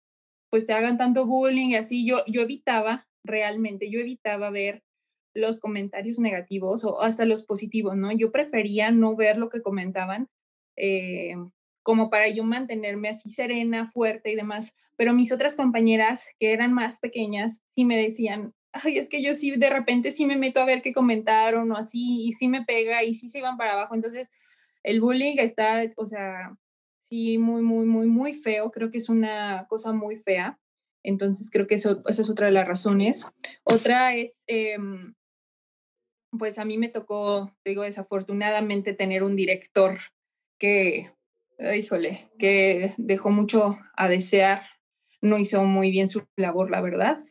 [0.50, 4.82] pues te hagan tanto bullying y así, yo, yo evitaba realmente, yo evitaba ver
[5.38, 8.12] los comentarios negativos o hasta los positivos, ¿no?
[8.12, 10.28] Yo prefería no ver lo que comentaban,
[10.76, 11.34] eh,
[11.82, 14.74] como para yo mantenerme así serena, fuerte y demás.
[14.96, 19.34] Pero mis otras compañeras, que eran más pequeñas, sí me decían, ay, es que yo
[19.34, 22.64] sí de repente sí me meto a ver qué comentaron o así, y sí me
[22.64, 23.94] pega y sí se iban para abajo.
[23.94, 24.30] Entonces,
[24.82, 26.56] el bullying está, o sea,
[27.08, 28.70] sí, muy, muy, muy, muy feo.
[28.70, 30.58] Creo que es una cosa muy fea.
[31.02, 33.26] Entonces, creo que eso, esa es otra de las razones.
[33.64, 35.14] Otra es, em,
[36.36, 39.98] pues a mí me tocó, digo, desafortunadamente tener un director
[40.58, 41.10] que,
[41.76, 44.62] híjole, que dejó mucho a desear
[45.20, 47.24] no hizo muy bien su labor, la verdad.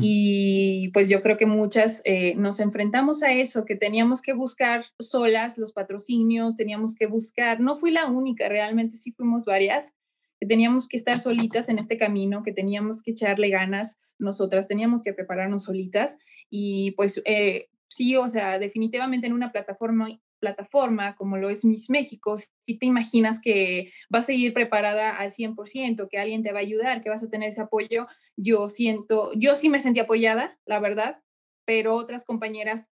[0.00, 4.84] Y pues yo creo que muchas eh, nos enfrentamos a eso, que teníamos que buscar
[5.00, 9.92] solas los patrocinios, teníamos que buscar, no fui la única, realmente sí fuimos varias,
[10.38, 15.02] que teníamos que estar solitas en este camino, que teníamos que echarle ganas nosotras, teníamos
[15.02, 20.08] que prepararnos solitas y pues eh, sí, o sea, definitivamente en una plataforma
[20.42, 25.30] plataforma como lo es Miss México, si te imaginas que vas a seguir preparada al
[25.30, 29.30] 100%, que alguien te va a ayudar, que vas a tener ese apoyo, yo siento,
[29.34, 31.22] yo sí me sentí apoyada, la verdad,
[31.64, 32.90] pero otras compañeras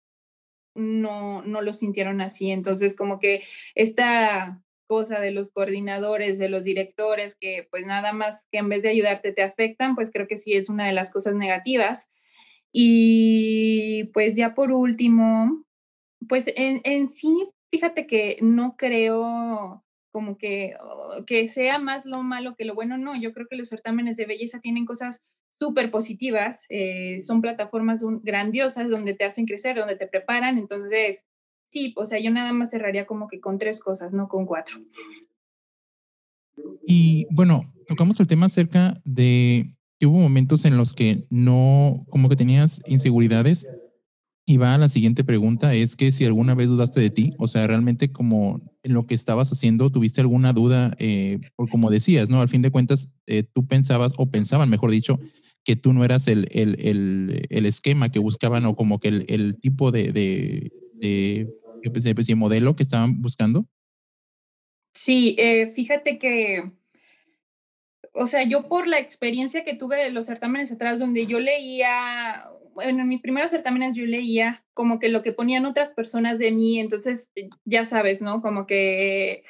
[0.74, 2.50] no, no lo sintieron así.
[2.50, 3.44] Entonces, como que
[3.76, 8.82] esta cosa de los coordinadores, de los directores, que pues nada más que en vez
[8.82, 12.08] de ayudarte te afectan, pues creo que sí es una de las cosas negativas.
[12.72, 15.64] Y pues ya por último,
[16.28, 22.22] pues en, en sí, fíjate que no creo como que, oh, que sea más lo
[22.22, 25.20] malo que lo bueno, no, yo creo que los certámenes de belleza tienen cosas
[25.60, 31.24] súper positivas, eh, son plataformas grandiosas donde te hacen crecer, donde te preparan, entonces,
[31.70, 34.78] sí, o sea, yo nada más cerraría como que con tres cosas, no con cuatro.
[36.86, 42.36] Y bueno, tocamos el tema acerca de hubo momentos en los que no, como que
[42.36, 43.66] tenías inseguridades
[44.48, 47.48] y va a la siguiente pregunta, es que si alguna vez dudaste de ti, o
[47.48, 52.30] sea, realmente como en lo que estabas haciendo, tuviste alguna duda, eh, por como decías,
[52.30, 52.40] ¿no?
[52.40, 55.18] Al fin de cuentas, eh, tú pensabas, o pensaban, mejor dicho,
[55.64, 59.58] que tú no eras el, el, el, el esquema que buscaban o como que el,
[59.60, 61.48] tipo de, de, de,
[61.82, 63.66] de, modelo que estaban buscando.
[64.94, 66.70] Sí, eh, fíjate que,
[68.16, 72.50] o sea, yo por la experiencia que tuve de los certámenes atrás, donde yo leía
[72.76, 76.52] bueno, en mis primeros certámenes yo leía como que lo que ponían otras personas de
[76.52, 77.30] mí, entonces
[77.64, 78.42] ya sabes, ¿no?
[78.42, 79.44] Como que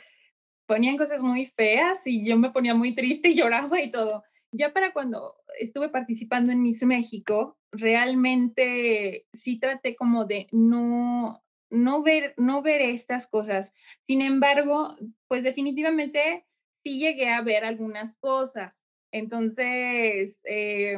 [0.67, 4.23] ponían cosas muy feas y yo me ponía muy triste y lloraba y todo.
[4.53, 12.05] Ya para cuando estuve participando en Miss México, realmente sí traté como de no, no,
[12.05, 13.75] ver, no ver estas cosas.
[14.07, 16.46] Sin embargo, pues definitivamente
[16.87, 18.81] sí llegué a ver algunas cosas.
[19.11, 20.97] Entonces, eh,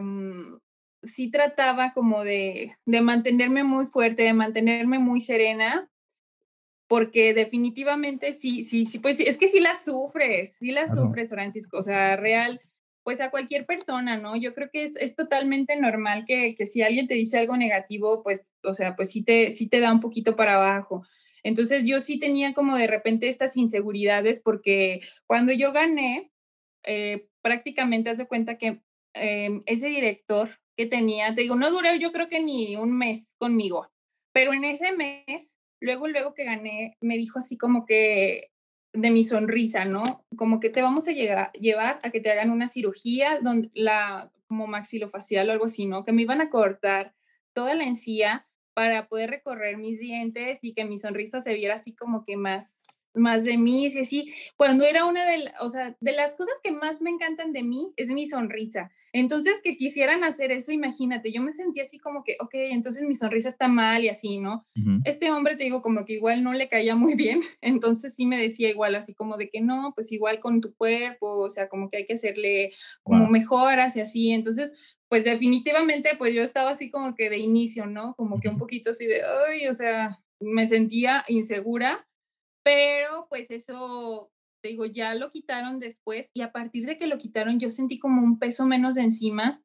[1.03, 5.91] sí trataba como de, de mantenerme muy fuerte, de mantenerme muy serena,
[6.89, 11.79] porque definitivamente sí, sí, sí, pues es que sí la sufres, sí la sufres, Francisco,
[11.79, 12.61] o sea, real,
[13.03, 14.37] pues a cualquier persona, ¿no?
[14.37, 18.23] Yo creo que es, es totalmente normal que, que, si alguien te dice algo negativo,
[18.23, 21.07] pues, o sea, pues sí te, sí te da un poquito para abajo.
[21.43, 26.31] Entonces yo sí tenía como de repente estas inseguridades porque cuando yo gané,
[26.85, 28.81] eh, prácticamente hace cuenta que
[29.15, 33.35] eh, ese director que tenía, te digo, no duré yo creo que ni un mes
[33.39, 33.89] conmigo,
[34.33, 38.51] pero en ese mes, luego, luego que gané, me dijo así como que
[38.93, 40.25] de mi sonrisa, ¿no?
[40.37, 44.31] Como que te vamos a llegar, llevar a que te hagan una cirugía donde la,
[44.47, 46.05] como maxilofacial o algo así, ¿no?
[46.05, 47.15] Que me iban a cortar
[47.53, 48.48] toda la encía
[48.79, 52.78] para poder recorrer mis dientes y que mi sonrisa se viera así como que más
[53.15, 56.71] más de mí, y así, cuando era una de, o sea, de las cosas que
[56.71, 58.91] más me encantan de mí es mi sonrisa.
[59.13, 63.15] Entonces, que quisieran hacer eso, imagínate, yo me sentía así como que, ok, entonces mi
[63.15, 64.67] sonrisa está mal y así, ¿no?
[65.05, 68.41] Este hombre, te digo, como que igual no le caía muy bien, entonces sí me
[68.41, 71.91] decía igual, así como de que no, pues igual con tu cuerpo, o sea, como
[71.91, 74.73] que hay que hacerle como mejoras y así, entonces,
[75.09, 78.15] pues definitivamente, pues yo estaba así como que de inicio, ¿no?
[78.15, 82.08] Como que un poquito así de, ay, o sea, me sentía insegura
[82.63, 84.31] pero pues eso,
[84.63, 87.99] te digo, ya lo quitaron después y a partir de que lo quitaron yo sentí
[87.99, 89.63] como un peso menos de encima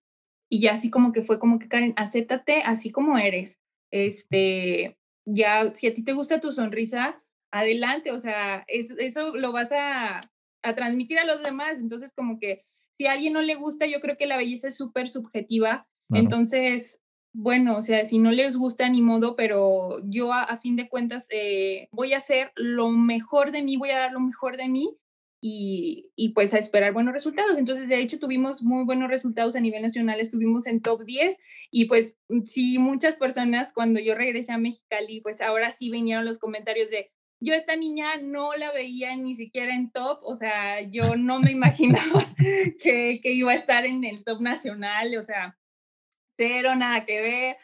[0.50, 3.58] y ya así como que fue como que Karen, acéptate así como eres.
[3.92, 9.72] Este, ya, si a ti te gusta tu sonrisa, adelante, o sea, eso lo vas
[9.72, 10.22] a,
[10.64, 11.80] a transmitir a los demás.
[11.80, 12.66] Entonces, como que
[12.98, 15.88] si a alguien no le gusta, yo creo que la belleza es súper subjetiva.
[16.12, 17.03] Entonces,
[17.34, 21.26] bueno, o sea, si no les gusta ni modo, pero yo a, fin de cuentas
[21.32, 24.96] eh, voy a hacer lo mejor de mí, voy a dar lo mejor de mí
[25.42, 27.58] y, y, pues a esperar buenos resultados.
[27.58, 31.38] Entonces, de hecho, tuvimos muy buenos resultados a nivel nacional, estuvimos en top 10
[31.72, 32.16] y pues
[32.46, 37.12] sí, muchas personas cuando yo regresé a Mexicali, pues ahora sí vinieron los comentarios de,
[37.42, 41.52] yo esta niña no la veía ni siquiera en top, o sea, yo no me
[41.60, 42.24] imaginaba
[42.82, 45.58] que, que iba a estar en el top nacional, o sea,
[46.38, 47.58] cero, nada que ver.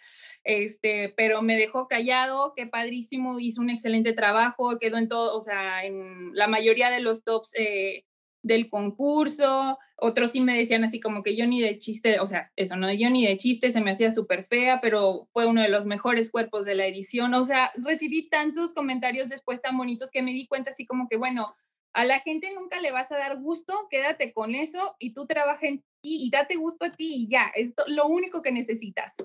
[0.43, 5.41] Este, pero me dejó callado, qué padrísimo, hizo un excelente trabajo, quedó en todo, o
[5.41, 8.05] sea, en la mayoría de los tops eh,
[8.41, 9.77] del concurso.
[9.97, 12.91] Otros sí me decían así como que yo ni de chiste, o sea, eso no,
[12.93, 16.31] yo ni de chiste, se me hacía súper fea, pero fue uno de los mejores
[16.31, 17.33] cuerpos de la edición.
[17.33, 21.17] O sea, recibí tantos comentarios después tan bonitos que me di cuenta así como que,
[21.17, 21.53] bueno,
[21.93, 25.67] A la gente nunca le vas a dar gusto, quédate con eso y tú trabaja
[25.67, 29.15] en ti y date gusto a ti y ya, es lo único que necesitas.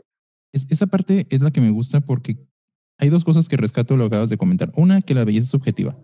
[0.53, 2.39] esa parte es la que me gusta porque
[2.99, 4.73] hay dos cosas que rescato lo acabas de comentar.
[4.77, 5.97] Una, que la belleza es subjetiva.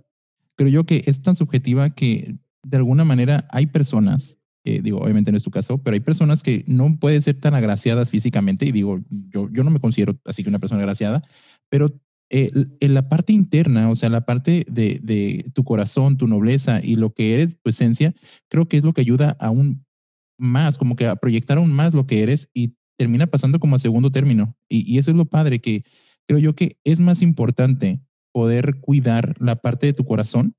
[0.56, 5.30] Creo yo que es tan subjetiva que de alguna manera hay personas, eh, digo, obviamente
[5.30, 8.72] no es tu caso, pero hay personas que no pueden ser tan agraciadas físicamente y
[8.72, 11.22] digo, yo, yo no me considero así que una persona agraciada,
[11.70, 11.88] pero
[12.30, 16.94] en la parte interna, o sea, la parte de, de, tu corazón, tu nobleza y
[16.96, 18.14] lo que eres, tu esencia,
[18.48, 19.84] creo que es lo que ayuda aún
[20.38, 23.80] más, como que a proyectar aún más lo que eres y termina pasando como a
[23.80, 24.56] segundo término.
[24.68, 25.84] Y, y eso es lo padre, que
[26.28, 28.00] creo yo que es más importante
[28.32, 30.54] poder cuidar la parte de tu corazón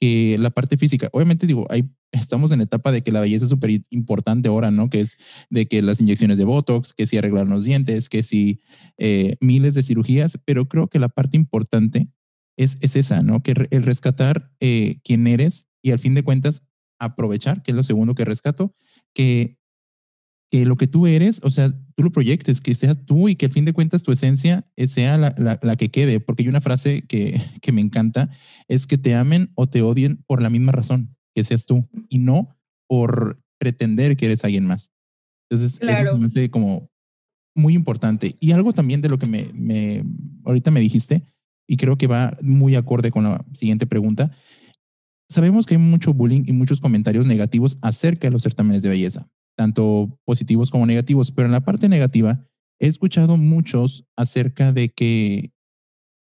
[0.00, 1.10] que la parte física.
[1.12, 4.70] Obviamente digo, hay, estamos en la etapa de que la belleza es súper importante ahora,
[4.70, 4.88] ¿no?
[4.88, 5.18] Que es
[5.50, 8.60] de que las inyecciones de Botox, que si arreglar los dientes, que si
[8.96, 12.08] eh, miles de cirugías, pero creo que la parte importante
[12.56, 13.42] es, es esa, ¿no?
[13.42, 16.62] Que el rescatar eh, quién eres y al fin de cuentas
[16.98, 18.74] aprovechar, que es lo segundo que rescato,
[19.14, 19.59] que
[20.50, 23.46] que lo que tú eres, o sea, tú lo proyectes, que seas tú y que
[23.46, 27.02] al fin de cuentas tu esencia sea la, la, que quede, porque hay una frase
[27.02, 28.30] que, que, me encanta,
[28.66, 32.18] es que te amen o te odien por la misma razón, que seas tú, y
[32.18, 32.56] no
[32.88, 34.90] por pretender que eres alguien más.
[35.48, 36.90] Entonces, eso me hace como
[37.54, 38.36] muy importante.
[38.40, 40.04] Y algo también de lo que me, me,
[40.44, 41.24] ahorita me dijiste,
[41.68, 44.32] y creo que va muy acorde con la siguiente pregunta,
[45.28, 49.28] sabemos que hay mucho bullying y muchos comentarios negativos acerca de los certámenes de belleza
[49.56, 52.46] tanto positivos como negativos, pero en la parte negativa
[52.78, 55.52] he escuchado muchos acerca de que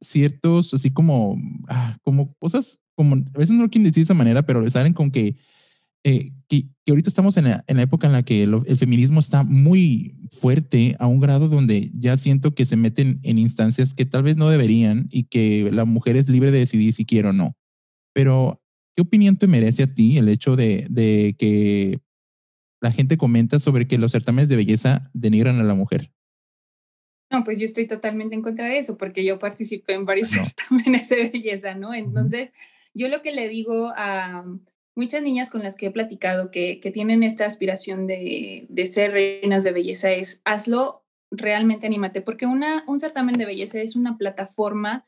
[0.01, 1.37] ciertos, así como,
[1.67, 4.93] ah, como cosas, como a veces no lo quieren decir de esa manera, pero salen
[4.93, 5.35] con que,
[6.03, 9.43] eh, que, ahorita estamos en la, en la, época en la que el feminismo está
[9.43, 14.23] muy fuerte a un grado donde ya siento que se meten en instancias que tal
[14.23, 17.55] vez no deberían y que la mujer es libre de decidir si quiere o no.
[18.13, 18.61] Pero,
[18.95, 21.99] ¿qué opinión te merece a ti el hecho de, de que
[22.81, 26.11] la gente comenta sobre que los certámenes de belleza denigran a la mujer.
[27.29, 31.09] No, pues yo estoy totalmente en contra de eso, porque yo participé en varios certámenes
[31.09, 31.93] de belleza, ¿no?
[31.93, 32.53] Entonces,
[32.93, 34.45] yo lo que le digo a
[34.95, 39.11] muchas niñas con las que he platicado que, que tienen esta aspiración de, de, ser
[39.11, 44.17] reinas de belleza es, hazlo realmente, anímate, porque una, un certamen de belleza es una
[44.17, 45.05] plataforma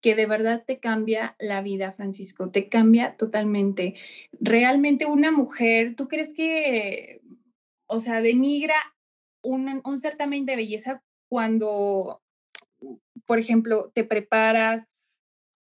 [0.00, 3.94] que de verdad te cambia la vida, Francisco, te cambia totalmente.
[4.40, 7.20] Realmente una mujer, ¿tú crees que,
[7.86, 8.76] o sea, denigra
[9.42, 12.22] un, un certamen de belleza cuando,
[13.26, 14.86] por ejemplo, te preparas?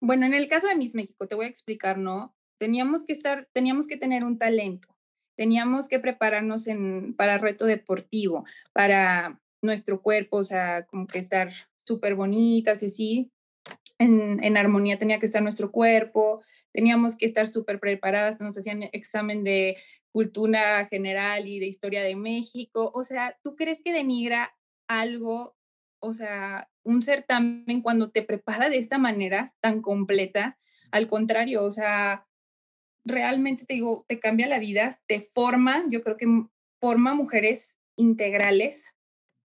[0.01, 2.35] Bueno, en el caso de Miss México, te voy a explicar, ¿no?
[2.59, 4.89] Teníamos que estar, teníamos que tener un talento,
[5.37, 11.51] teníamos que prepararnos en, para reto deportivo, para nuestro cuerpo, o sea, como que estar
[11.87, 13.31] súper bonitas y así,
[13.99, 19.45] en, armonía tenía que estar nuestro cuerpo, teníamos que estar súper preparadas, nos hacían examen
[19.45, 19.77] de
[20.13, 22.91] cultura general y de historia de México.
[22.95, 24.55] O sea, ¿tú crees que denigra
[24.89, 25.57] algo,
[26.01, 30.59] o sea, un certamen cuando te prepara de esta manera tan completa?
[30.91, 32.27] Al contrario, o sea,
[33.05, 36.27] realmente te digo, te cambia la vida, te forma, yo creo que
[36.81, 38.96] forma mujeres integrales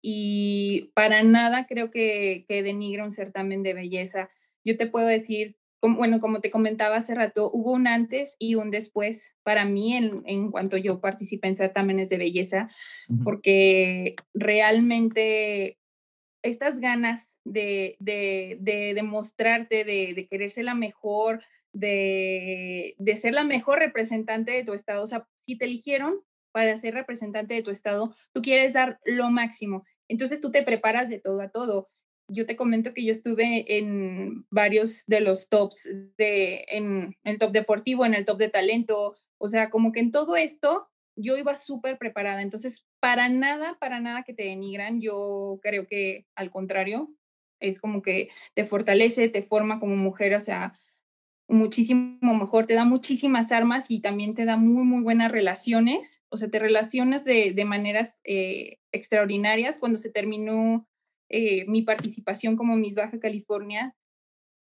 [0.01, 4.29] y para nada creo que, que denigra un certamen de belleza.
[4.63, 8.55] Yo te puedo decir, como, bueno, como te comentaba hace rato, hubo un antes y
[8.55, 12.69] un después para mí en, en cuanto yo participé en certámenes de belleza,
[13.23, 15.77] porque realmente
[16.43, 23.33] estas ganas de, de, de demostrarte, de, de querer ser la mejor, de, de ser
[23.33, 26.21] la mejor representante de tu estado, o sea, si te eligieron
[26.57, 29.85] para ser representante de tu estado, tú quieres dar lo máximo.
[30.07, 31.87] Entonces tú te preparas de todo a todo.
[32.27, 37.51] Yo te comento que yo estuve en varios de los tops de, en, el top
[37.51, 41.53] deportivo, en el top de talento, o sea, como que en todo esto yo iba
[41.53, 47.13] súper preparada, entonces para nada, para nada que te denigran, yo creo que al contrario,
[47.59, 50.73] es como que te fortalece, te forma como mujer, o sea,
[51.47, 56.37] muchísimo mejor, te da muchísimas armas y también te da muy, muy buenas relaciones, o
[56.37, 59.79] sea, te relacionas de, de maneras eh, extraordinarias.
[59.79, 60.87] Cuando se terminó
[61.29, 63.95] eh, mi participación como Miss Baja California,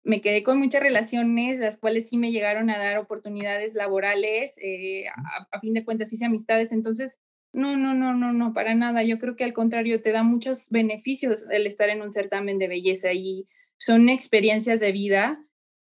[0.04, 5.06] me quedé con muchas relaciones, las cuales sí me llegaron a dar oportunidades laborales, eh,
[5.52, 7.20] a, fin de cuentas hice amistades, entonces,
[7.52, 10.70] no, no, no, no, no, para nada, yo creo que al contrario, te da muchos
[10.70, 15.44] beneficios el estar en un certamen de belleza y son experiencias de vida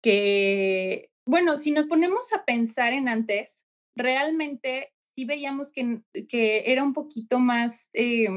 [0.03, 3.63] que, bueno, si nos ponemos a pensar en antes,
[3.97, 7.89] realmente sí veíamos que, que era un poquito más...
[7.93, 8.27] Eh,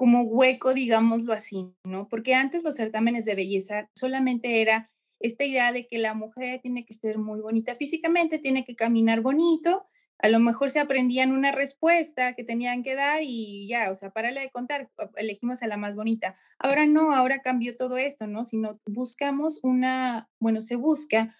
[0.00, 2.08] como hueco, digámoslo así, ¿no?
[2.08, 6.86] Porque antes los certámenes de belleza solamente era esta idea de que la mujer tiene
[6.86, 9.84] que ser muy bonita físicamente, tiene que caminar bonito,
[10.22, 14.10] a lo mejor se aprendían una respuesta que tenían que dar y ya, o sea,
[14.10, 16.36] para de contar, elegimos a la más bonita.
[16.58, 18.44] Ahora no, ahora cambió todo esto, ¿no?
[18.44, 21.34] Sino buscamos una, bueno, se busca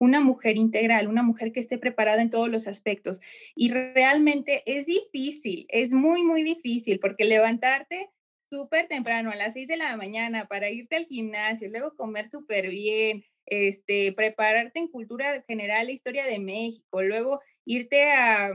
[0.00, 3.20] una mujer integral, una mujer que esté preparada en todos los aspectos.
[3.54, 8.10] Y realmente es difícil, es muy, muy difícil, porque levantarte
[8.50, 12.68] súper temprano, a las 6 de la mañana, para irte al gimnasio, luego comer súper
[12.68, 18.52] bien, este, prepararte en cultura general, historia de México, luego irte a,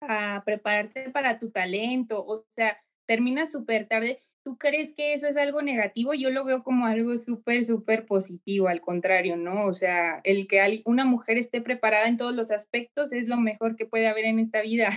[0.00, 4.20] a prepararte para tu talento, o sea, terminas súper tarde.
[4.44, 6.12] ¿Tú crees que eso es algo negativo?
[6.12, 9.64] Yo lo veo como algo súper, súper positivo, al contrario, ¿no?
[9.64, 13.74] O sea, el que una mujer esté preparada en todos los aspectos es lo mejor
[13.74, 14.90] que puede haber en esta vida.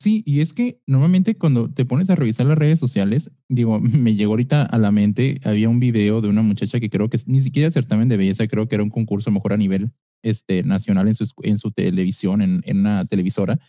[0.00, 4.14] Sí, y es que normalmente cuando te pones a revisar las redes sociales, digo, me
[4.14, 7.42] llegó ahorita a la mente, había un video de una muchacha que creo que ni
[7.42, 9.92] siquiera certamen de belleza, creo que era un concurso mejor a nivel
[10.22, 13.60] este, nacional en su, en su televisión, en, en una televisora,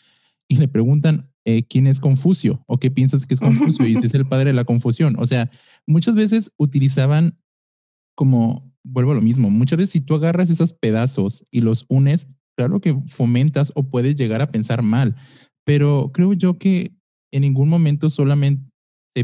[0.48, 2.64] y le preguntan, eh, ¿quién es Confucio?
[2.66, 3.86] ¿O qué piensas que es Confucio?
[3.86, 5.16] Y es el padre de la confusión.
[5.18, 5.50] O sea,
[5.86, 7.38] muchas veces utilizaban
[8.16, 12.28] como, vuelvo a lo mismo, muchas veces si tú agarras esos pedazos y los unes,
[12.56, 15.16] claro que fomentas o puedes llegar a pensar mal
[15.66, 16.92] pero creo yo que
[17.32, 18.72] en ningún momento solamente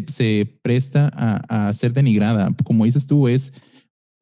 [0.08, 2.54] se, presta a, ser denigrada.
[2.64, 3.54] Como dices tú, es,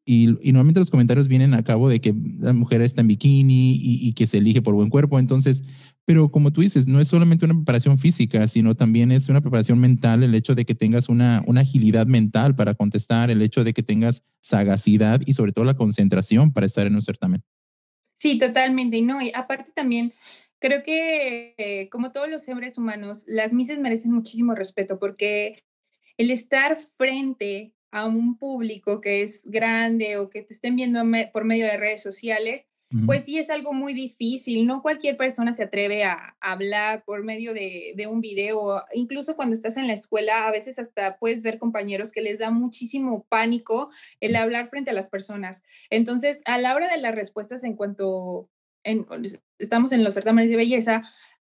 [0.06, 3.80] y, y, normalmente los comentarios vienen a cabo de que la mujer está en bikini
[3.82, 5.18] y, que se elige por buen cuerpo.
[5.18, 5.64] Entonces,
[6.06, 9.80] pero como tú dices, no es solamente una preparación física, sino también es una preparación
[9.80, 13.74] mental, el hecho de que tengas una, una agilidad mental para contestar, el hecho de
[13.74, 17.42] que tengas sagacidad y sobre todo la concentración para estar en un certamen.
[18.20, 18.98] Sí, totalmente.
[18.98, 20.14] Y no, y aparte también
[20.66, 25.64] creo que como todos los seres humanos, las mises merecen muchísimo respeto porque
[26.18, 31.02] el estar frente a un público que es grande o que te estén viendo
[31.32, 32.68] por medio de redes sociales,
[33.06, 34.66] pues sí es algo muy difícil.
[34.66, 38.84] No cualquier persona se atreve a hablar por medio de, de, un video.
[38.94, 42.52] Incluso cuando estás en la escuela, a veces hasta puedes ver compañeros que les da
[42.52, 43.90] muchísimo pánico
[44.22, 45.64] el hablar frente a las personas.
[45.90, 48.50] Entonces, a la hora de las respuestas en cuanto
[49.58, 51.04] estamos en los certámenes de belleza,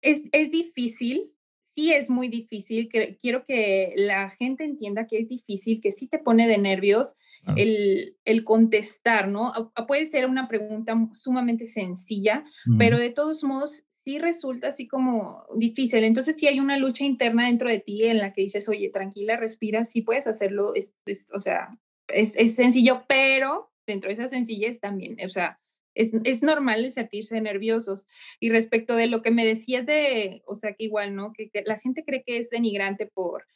[0.03, 1.33] es, es difícil,
[1.75, 6.09] sí es muy difícil, que, quiero que la gente entienda que es difícil, que sí
[6.09, 7.17] te pone de nervios
[7.57, 9.73] el, el, contestar, ¿no?
[9.89, 12.45] Puede ser una pregunta sumamente sencilla,
[12.77, 16.05] pero de todos modos sí resulta así como difícil.
[16.05, 19.37] Entonces sí hay una lucha interna dentro de ti en la que dices, oye, tranquila,
[19.37, 20.95] respira, sí puedes hacerlo, es,
[21.33, 21.79] o sea,
[22.09, 25.61] es, es, sencillo, pero dentro de esa sencillez también, o sea,
[26.01, 28.09] es, es, normal sentirse nerviosos.
[28.41, 31.33] Y respecto de lo que me decías de, o sea, que igual, ¿no?
[31.33, 33.47] Que, la gente cree que es denigrante por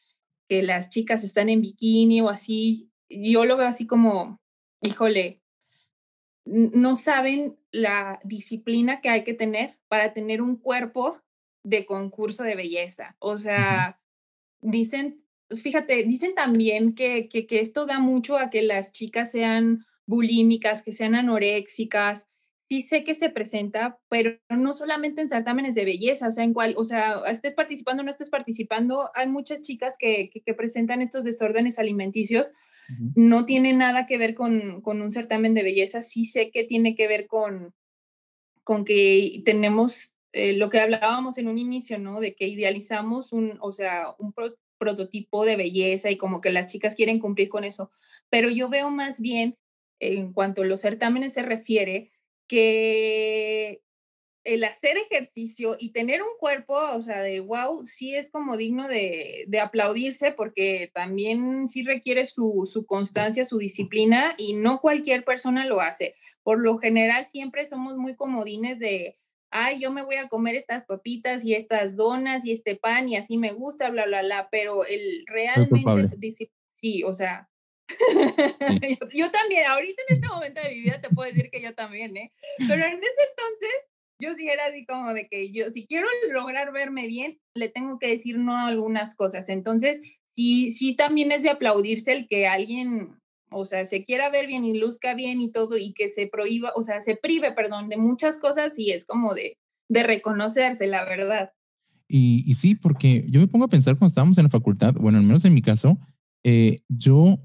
[0.49, 2.91] que las chicas están en bikini o así.
[3.09, 4.41] Yo lo veo así como,
[4.83, 5.41] híjole,
[6.45, 11.19] no saben la disciplina que hay que tener para tener un cuerpo
[11.63, 13.17] de concurso de belleza.
[13.21, 13.99] O sea,
[14.61, 19.87] dicen, fíjate, dicen también que, que, que esto da mucho a que las chicas sean
[20.07, 22.29] bulímicas, que sean anoréxicas.
[22.75, 26.53] Sí sé que se presenta, pero no solamente en certámenes de belleza, o sea, en
[26.53, 31.01] cual, o sea, estés participando o no estés participando, hay muchas chicas que, que, presentan
[31.01, 32.53] estos desórdenes alimenticios.
[33.15, 36.97] No tiene nada que ver con, con, un certamen de belleza, sí sé que tiene
[36.97, 37.75] que ver con,
[38.65, 42.19] con que tenemos eh, lo que hablábamos en un inicio, ¿no?
[42.19, 44.35] De que idealizamos un, o sea, un
[44.79, 47.93] prototipo de belleza y como que las chicas quieren cumplir con eso.
[48.31, 49.57] Pero yo veo más bien
[50.01, 52.11] en cuanto a los certámenes se refiere,
[52.49, 53.81] que
[54.45, 58.89] el hacer ejercicio y tener un cuerpo, o sea, de wow, sí es como digno
[58.89, 65.25] de, de aplaudirse porque también sí requiere su, su, constancia, su disciplina y no cualquier
[65.25, 66.15] persona lo hace.
[66.43, 69.17] Por lo general siempre somos muy comodines de,
[69.51, 73.17] ay, yo me voy a comer estas papitas y estas donas y este pan y
[73.17, 76.31] así me gusta, bla, bla, bla, pero el realmente,
[76.81, 77.49] sí, o sea,
[79.15, 82.17] yo, también, ahorita en este momento de mi vida te puedo decir que yo también,
[82.17, 82.33] ¿eh?
[82.59, 86.73] Pero en ese entonces yo sí era así como de que yo, si quiero lograr
[86.73, 89.49] verme bien, le tengo que decir no a algunas cosas.
[89.49, 90.01] Entonces,
[90.37, 93.19] sí, sí también es de aplaudirse el que alguien,
[93.51, 96.73] o sea, se quiera ver bien y luzca bien y todo y que se prohíba,
[96.77, 99.59] o sea, se prive, perdón, de muchas cosas y es como de,
[99.91, 101.53] de reconocerse, la verdad.
[102.09, 105.19] Y, y sí, porque yo me pongo a pensar cuando estábamos en la facultad, bueno,
[105.19, 105.99] al menos en mi caso,
[106.45, 107.39] eh, yo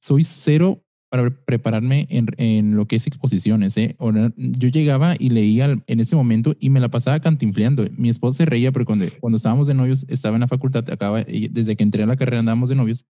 [0.00, 3.76] soy cero para prepararme en, en lo que es exposiciones.
[3.78, 3.96] ¿eh?
[4.36, 7.86] Yo llegaba y leía en ese momento y me la pasaba cantinfleando.
[7.96, 11.22] Mi esposa se reía porque cuando, cuando estábamos de novios, estaba en la facultad, acaba,
[11.22, 13.06] desde que entré a la carrera andábamos de novios.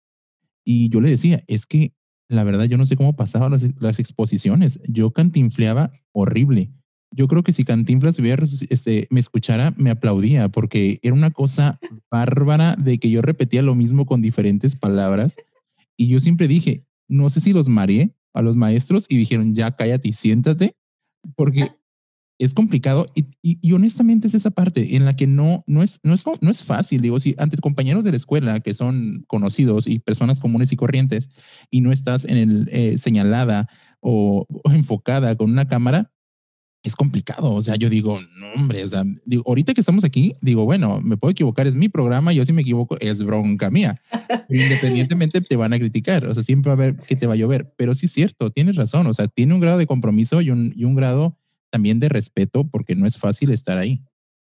[0.65, 1.93] Y yo le decía, es que
[2.33, 4.81] la verdad, yo no sé cómo pasaban las, las exposiciones.
[4.89, 6.73] Yo cantinfleaba horrible.
[7.15, 11.79] Yo creo que si Cantinflas hubiera, este, me escuchara, me aplaudía porque era una cosa
[12.11, 15.37] bárbara de que yo repetía lo mismo con diferentes palabras.
[16.03, 19.71] Y yo siempre dije, no sé si los mareé a los maestros y dijeron, ya
[19.77, 20.77] cállate y siéntate,
[21.37, 21.71] porque
[22.41, 26.13] es complicado y, y, honestamente es esa parte en la que no, no, es, no,
[26.13, 27.01] es, no es fácil.
[27.01, 31.31] Digo, si ante compañeros de la escuela que son conocidos y personas comunes y corrientes
[31.71, 33.69] y no estás en el eh, señalada
[34.01, 36.12] o, enfocada con una cámara,
[36.83, 37.53] es complicado.
[37.53, 41.01] O sea, yo digo, no, hombre, o sea, digo, ahorita que estamos aquí, digo, bueno,
[41.01, 44.01] me puedo equivocar, es mi programa, yo si me equivoco, es bronca mía.
[44.49, 47.37] Independientemente te van a criticar, o sea, siempre va a haber que te va a
[47.37, 50.51] llover, pero sí es cierto, tienes razón, o sea, tiene un grado de compromiso y
[50.51, 51.39] un, y un grado
[51.71, 54.03] también de respeto porque no es fácil estar ahí.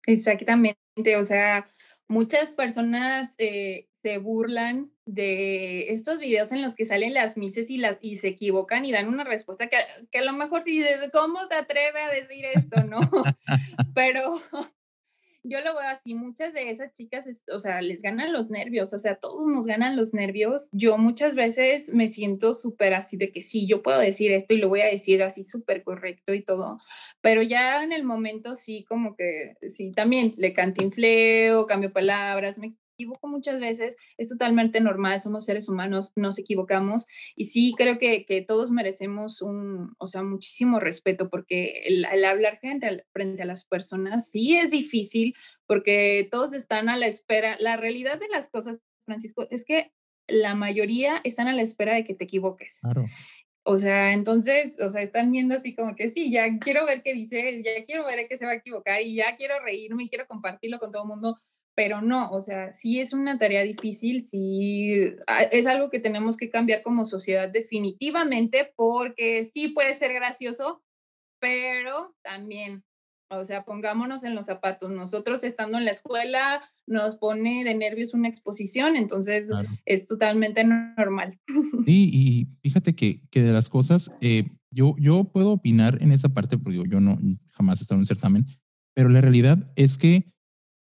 [0.06, 1.68] Exactamente, o sea,
[2.08, 7.76] muchas personas eh, se burlan de estos videos en los que salen las mises y,
[7.76, 9.76] la, y se equivocan y dan una respuesta que,
[10.10, 10.82] que a lo mejor sí,
[11.12, 12.82] ¿cómo se atreve a decir esto?
[12.84, 13.00] ¿No?
[13.94, 14.34] Pero
[15.42, 18.98] yo lo veo así, muchas de esas chicas, o sea, les ganan los nervios, o
[18.98, 20.68] sea, todos nos ganan los nervios.
[20.72, 24.58] Yo muchas veces me siento súper así de que sí, yo puedo decir esto y
[24.58, 26.78] lo voy a decir así súper correcto y todo,
[27.20, 32.74] pero ya en el momento sí, como que sí, también le cantinfleo, cambio palabras, me
[33.00, 38.26] equivoco muchas veces, es totalmente normal, somos seres humanos, nos equivocamos y sí creo que,
[38.26, 43.64] que todos merecemos un, o sea, muchísimo respeto porque el, hablar frente frente a las
[43.64, 45.34] personas sí es difícil
[45.66, 47.56] porque todos están a la espera.
[47.58, 49.92] La realidad de las cosas, Francisco, es que
[50.26, 52.80] la mayoría están a la espera de que te equivoques.
[52.82, 53.06] Claro.
[53.62, 57.12] O sea, entonces, o sea, están viendo así como que sí, ya quiero ver qué
[57.12, 60.26] dice, ya quiero ver que se va a equivocar y ya quiero reírme y quiero
[60.26, 61.38] compartirlo con todo el mundo,
[61.74, 66.36] pero no, o sea, sí es una tarea difícil, sí ah, es algo que tenemos
[66.36, 70.82] que cambiar como sociedad definitivamente, porque sí puede ser gracioso,
[71.40, 72.84] pero también,
[73.30, 74.90] o sea, pongámonos en los zapatos.
[74.90, 79.48] Nosotros estando en la escuela nos pone de nervios una exposición, entonces
[79.86, 81.38] es totalmente normal.
[81.86, 86.28] Sí, y fíjate que, que de las cosas, eh, yo, yo puedo opinar en esa
[86.28, 87.18] parte, porque yo no
[87.52, 88.46] jamás he estado en un certamen,
[88.94, 90.30] pero la realidad es que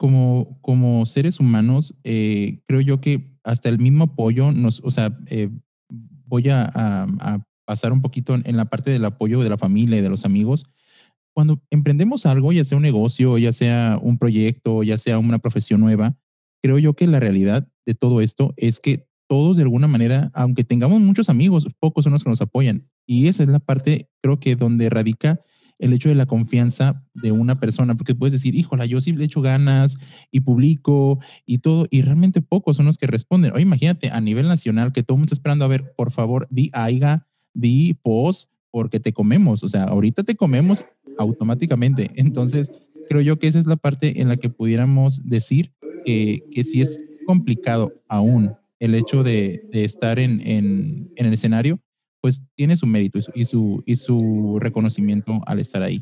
[0.04, 5.18] como, como seres humanos, eh, creo yo que hasta el mismo apoyo nos, o sea,
[5.28, 5.50] eh,
[5.88, 10.02] voy a, a, pasar un poquito en, la parte del apoyo de la familia y
[10.02, 10.66] de los amigos.
[11.34, 15.80] Cuando emprendemos algo, ya sea un negocio, ya sea un proyecto, ya sea una profesión
[15.80, 16.18] nueva,
[16.62, 20.66] creo yo que la realidad de todo esto es que todos de alguna manera, aunque
[20.66, 22.90] tengamos muchos amigos, pocos son los que nos apoyan.
[23.08, 25.40] Y esa es la parte, creo que donde radica
[25.84, 29.26] el hecho de la confianza de una persona, porque puedes decir, híjola, yo sí le
[29.26, 29.98] echo ganas
[30.32, 33.52] y publico y todo, y realmente pocos son los que responden.
[33.52, 36.48] Oye, imagínate a nivel nacional que todo el mundo está esperando a ver, por favor,
[36.50, 39.62] di aiga, di pos, porque te comemos.
[39.62, 40.86] O sea, ahorita te comemos
[41.18, 42.12] automáticamente.
[42.16, 42.72] Entonces,
[43.10, 45.74] creo yo que esa es la parte en la que pudiéramos decir
[46.06, 51.34] que, que sí es complicado aún el hecho de, de estar en, en, en el
[51.34, 51.82] escenario,
[52.24, 56.02] pues tiene su mérito y su, y su, reconocimiento al estar ahí.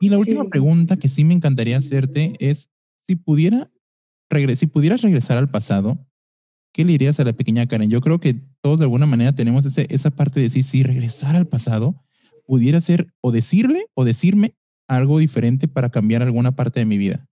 [0.00, 2.70] Y la última pregunta que sí me encantaría hacerte es,
[3.04, 3.68] si, pudiera
[4.54, 6.06] si pudieras regresar al pasado,
[6.72, 7.90] ¿qué le dirías a la pequeña Karen?
[7.90, 11.34] Yo creo que todos de alguna manera tenemos ese, esa parte de decir, si regresar
[11.34, 12.00] al pasado,
[12.46, 14.54] pudiera ser o decirle o decirme
[14.86, 17.26] algo diferente para cambiar alguna parte de mi vida.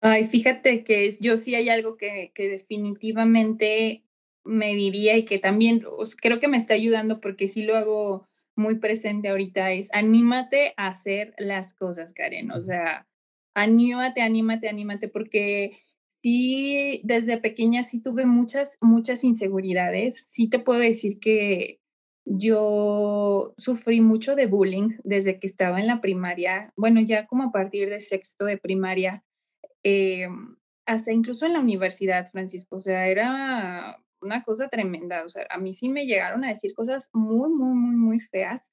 [0.00, 4.05] Ay, fíjate que yo sí hay algo que, que definitivamente
[4.46, 5.82] me diría y que también
[6.20, 8.26] creo que me está ayudando porque sí lo hago
[8.56, 12.50] muy presente ahorita es anímate a hacer las cosas, Karen.
[12.50, 13.06] O sea,
[13.54, 15.78] anímate, anímate, anímate, porque
[16.22, 20.26] sí, desde pequeña sí tuve muchas, muchas inseguridades.
[20.28, 21.80] Sí te puedo decir que
[22.24, 27.52] yo sufrí mucho de bullying desde que estaba en la primaria, bueno, ya como a
[27.52, 29.22] partir de sexto de primaria,
[29.84, 32.76] em, hasta incluso en la universidad, Francisco.
[32.76, 35.24] O sea, era una cosa tremenda.
[35.24, 38.72] O sea, a mí sí me llegaron a decir cosas muy, muy, muy, muy feas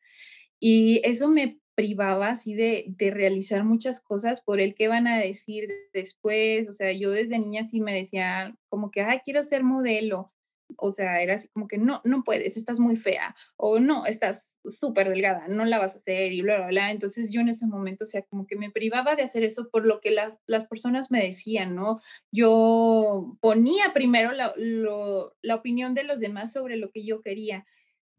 [0.60, 5.20] y eso me privaba así de, de realizar muchas cosas por el que van a
[5.20, 6.70] decir después.
[6.70, 10.32] O sea, yo desde niña sí me decía como que, ay, quiero ser modelo
[10.78, 14.56] o sea, era así como que no, no puedes, estás muy fea, o no, estás
[14.66, 16.92] súper delgada, no la vas a hacer y bla, bla, bla.
[16.92, 19.86] Entonces yo en ese momento, o sea, como que me privaba de hacer eso por
[19.86, 22.00] lo que las personas me decían, ¿no?
[22.32, 27.66] Yo ponía primero la, la opinión de los demás sobre lo que yo quería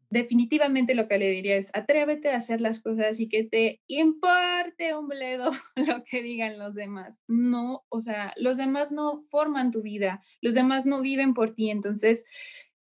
[0.09, 4.95] definitivamente lo que le diría es atrévete a hacer las cosas y que te importe
[4.95, 7.19] un bledo lo que digan los demás.
[7.27, 11.69] No, o sea, los demás no forman tu vida, los demás no viven por ti.
[11.69, 12.25] Entonces,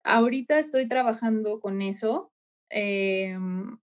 [0.03, 2.32] ahorita estoy trabajando con eso,
[2.70, 3.78] em,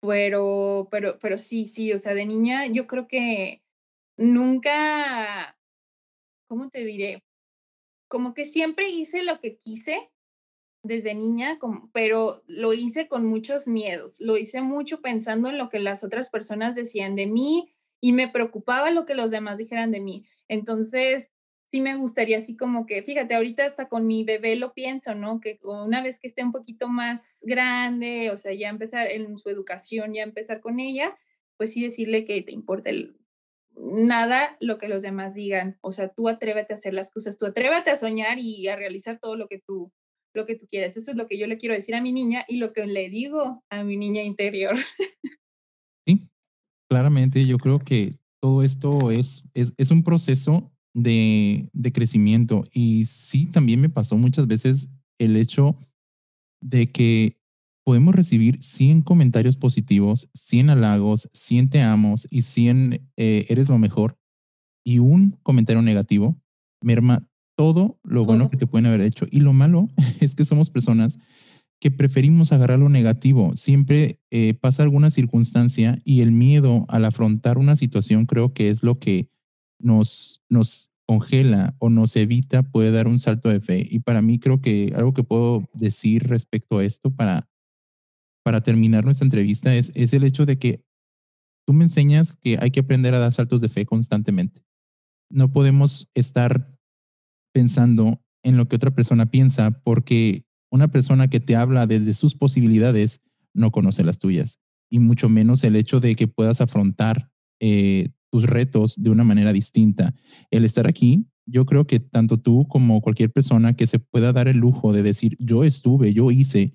[0.00, 3.62] pero, pero, pero sí, sí, o sea, de niña yo creo que
[4.16, 5.56] nunca,
[6.48, 7.22] ¿cómo te diré?
[8.08, 10.10] Como que siempre hice lo que quise
[10.82, 11.58] desde niña,
[11.92, 16.28] pero lo hice con muchos miedos, lo hice mucho pensando en lo que las otras
[16.28, 20.26] personas decían de mí y me preocupaba lo que los demás dijeran de mí.
[20.48, 21.30] Entonces,
[21.70, 25.40] sí me gustaría así como que, fíjate, ahorita hasta con mi bebé lo pienso, ¿no?
[25.40, 29.48] Que una vez que esté un poquito más grande, o sea, ya empezar en su
[29.50, 31.16] educación, ya empezar con ella,
[31.56, 32.90] pues sí decirle que te importa
[33.74, 35.78] nada lo que los demás digan.
[35.80, 39.18] O sea, tú atrévete a hacer las cosas, tú atrévete a soñar y a realizar
[39.18, 39.92] todo lo que tú
[40.34, 40.96] lo que tú quieres.
[40.96, 43.08] Eso es lo que yo le quiero decir a mi niña y lo que le
[43.10, 44.76] digo a mi niña interior.
[46.04, 46.28] Sí,
[46.90, 52.64] claramente yo creo que todo esto es, es, es un proceso de, de crecimiento.
[52.72, 55.76] Y sí, también me pasó muchas veces el hecho
[56.60, 57.36] de que
[57.84, 63.78] podemos recibir 100 comentarios positivos, 100 halagos, 100 te amos y 100 eh, eres lo
[63.78, 64.18] mejor.
[64.84, 66.36] Y un comentario negativo
[66.80, 69.26] merma todo lo bueno que te pueden haber hecho.
[69.30, 69.88] Y lo malo
[70.20, 71.18] es que somos personas
[71.80, 73.56] que preferimos agarrar lo negativo.
[73.56, 78.84] Siempre eh, pasa alguna circunstancia y el miedo al afrontar una situación creo que es
[78.84, 79.28] lo que
[79.80, 83.86] nos, nos congela o nos evita puede dar un salto de fe.
[83.88, 87.48] Y para mí creo que algo que puedo decir respecto a esto para,
[88.44, 90.84] para terminar nuestra entrevista es, es el hecho de que
[91.66, 94.64] tú me enseñas que hay que aprender a dar saltos de fe constantemente.
[95.30, 96.78] No podemos estar
[97.52, 102.34] pensando en lo que otra persona piensa porque una persona que te habla desde sus
[102.34, 103.20] posibilidades
[103.54, 104.58] no conoce las tuyas
[104.90, 107.30] y mucho menos el hecho de que puedas afrontar
[107.60, 110.14] eh, tus retos de una manera distinta.
[110.50, 114.48] El estar aquí, yo creo que tanto tú como cualquier persona que se pueda dar
[114.48, 116.72] el lujo de decir, yo estuve, yo hice,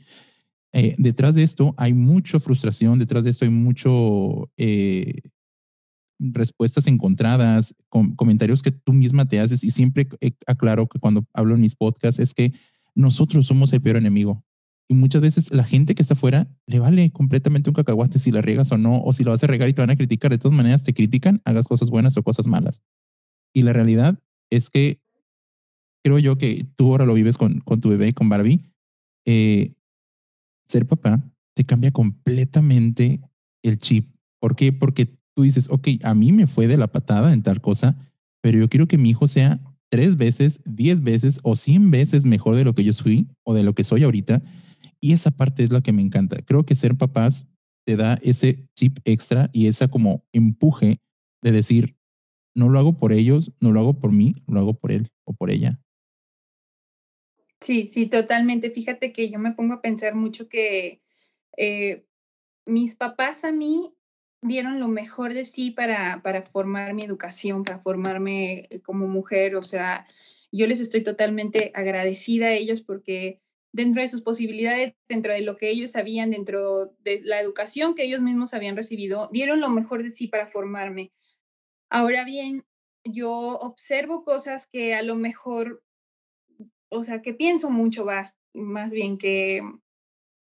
[0.74, 5.22] eh, detrás de esto hay mucha frustración, detrás de esto hay mucho eh,
[6.20, 10.08] respuestas encontradas, comentarios que tú misma te haces y siempre
[10.46, 12.54] aclaro que cuando hablo en mis podcasts es que
[12.96, 14.44] nosotros somos el peor enemigo.
[14.90, 18.42] Y muchas veces la gente que está afuera le vale completamente un cacahuate si la
[18.42, 20.32] riegas o no, o si lo vas a regar y te van a criticar.
[20.32, 22.82] De todas maneras, te critican, hagas cosas buenas o cosas malas.
[23.54, 24.18] Y la realidad
[24.50, 25.02] es que
[26.04, 28.62] creo yo que tú ahora lo vives con, con tu bebé, con Barbie.
[29.26, 29.74] Eh,
[30.68, 31.22] ser papá
[31.54, 33.20] te cambia completamente
[33.64, 34.10] el chip.
[34.40, 34.72] ¿Por qué?
[34.72, 37.96] Porque tú dices, ok, a mí me fue de la patada en tal cosa,
[38.42, 42.56] pero yo quiero que mi hijo sea tres veces, diez veces o cien veces mejor
[42.56, 44.42] de lo que yo fui o de lo que soy ahorita
[45.00, 46.38] y esa parte es la que me encanta.
[46.42, 47.46] Creo que ser papás
[47.86, 51.02] te da ese chip extra y esa como empuje
[51.44, 51.96] de decir,
[52.56, 55.34] no lo hago por ellos, no lo hago por mí, lo hago por él o
[55.34, 55.80] por ella.
[57.62, 58.72] Sí, sí, totalmente.
[58.72, 61.04] Fíjate que yo me pongo a pensar mucho que
[61.58, 62.08] eh,
[62.66, 63.94] mis papás a mí
[64.42, 69.56] dieron lo mejor de sí para, para formar mi educación, para formarme como mujer.
[69.56, 70.06] O sea,
[70.52, 75.58] yo les estoy totalmente agradecida a ellos porque dentro de sus posibilidades, dentro de lo
[75.58, 80.04] que ellos sabían, dentro de la educación que ellos mismos habían recibido, dieron lo mejor
[80.04, 81.12] de sí para formarme.
[81.90, 82.66] Ahora bien,
[83.04, 85.84] yo observo cosas que a lo mejor,
[86.90, 89.62] o sea, que pienso mucho, va, más bien que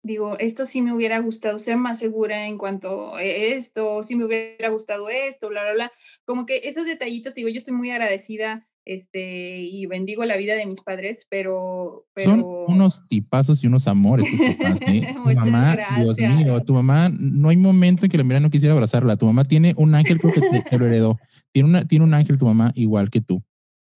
[0.04, 4.26] digo, esto sí me hubiera gustado ser más segura en cuanto a esto, sí me
[4.26, 5.92] hubiera gustado esto, bla, bla, bla.
[6.24, 10.66] Como que esos detallitos, digo, yo estoy muy agradecida este, y bendigo la vida de
[10.66, 12.06] mis padres, pero...
[12.12, 12.30] pero...
[12.32, 15.14] Son unos tipazos y unos amores tus papás, ¿eh?
[15.24, 18.74] tu mamá, Dios mío, tu mamá, no hay momento en que la mira no quisiera
[18.74, 19.16] abrazarla.
[19.16, 21.18] Tu mamá tiene un ángel que te, lo heredó.
[21.50, 23.42] Tiene, una, tiene un ángel tu mamá igual que tú.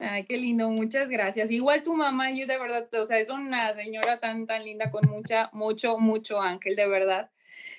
[0.01, 1.51] Ay, qué lindo, muchas gracias.
[1.51, 5.09] Igual tu mamá, yo de verdad, o sea, es una señora tan, tan linda con
[5.11, 7.31] mucha, mucho, mucho ángel, de verdad.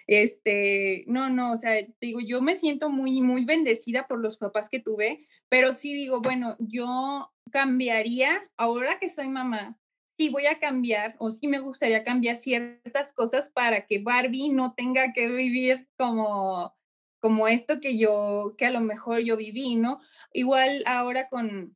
[0.07, 4.69] Este, no, no, o sea, digo, yo me siento muy, muy bendecida por los papás
[4.69, 9.77] que tuve, pero sí digo, bueno, yo cambiaría, ahora que soy mamá,
[10.17, 14.73] sí voy a cambiar o sí me gustaría cambiar ciertas cosas para que Barbie no
[14.73, 16.75] tenga que vivir como
[17.21, 19.99] como esto que yo, que a lo mejor yo viví, ¿no?
[20.33, 21.75] Igual ahora con,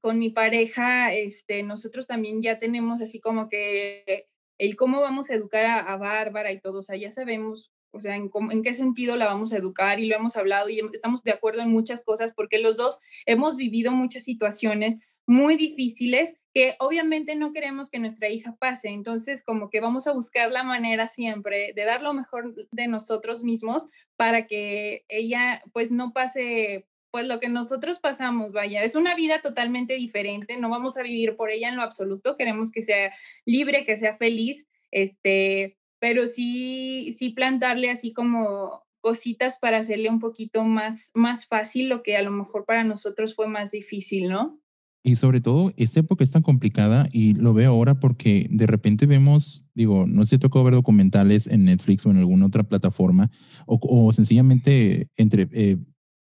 [0.00, 4.26] con mi pareja, este, nosotros también ya tenemos así como que
[4.58, 8.16] el cómo vamos a educar a, Bárbara y todo, o sea, ya sabemos, o sea,
[8.16, 11.32] en, en, qué sentido la vamos a educar y lo hemos hablado y estamos de
[11.32, 17.34] acuerdo en muchas cosas porque los dos hemos vivido muchas situaciones muy difíciles que obviamente
[17.34, 18.88] no queremos que nuestra hija pase.
[18.88, 23.42] Entonces, como que vamos a buscar la manera siempre de dar lo mejor de nosotros
[23.42, 29.14] mismos para que ella pues no pase pues lo que nosotros pasamos, vaya, es una
[29.14, 33.12] vida totalmente diferente, no vamos a vivir por ella en lo absoluto, queremos que sea
[33.44, 40.20] libre, que sea feliz, este, pero sí, sí plantarle así como cositas para hacerle un
[40.20, 44.58] poquito más, más fácil lo que a lo mejor para nosotros fue más difícil, ¿no?
[45.04, 49.06] Y sobre todo, esta época es tan complicada y lo veo ahora porque de repente
[49.06, 53.28] vemos, digo, no sé tocó ver documentales en Netflix o en alguna otra plataforma
[53.66, 55.76] o, sencillamente entre eh,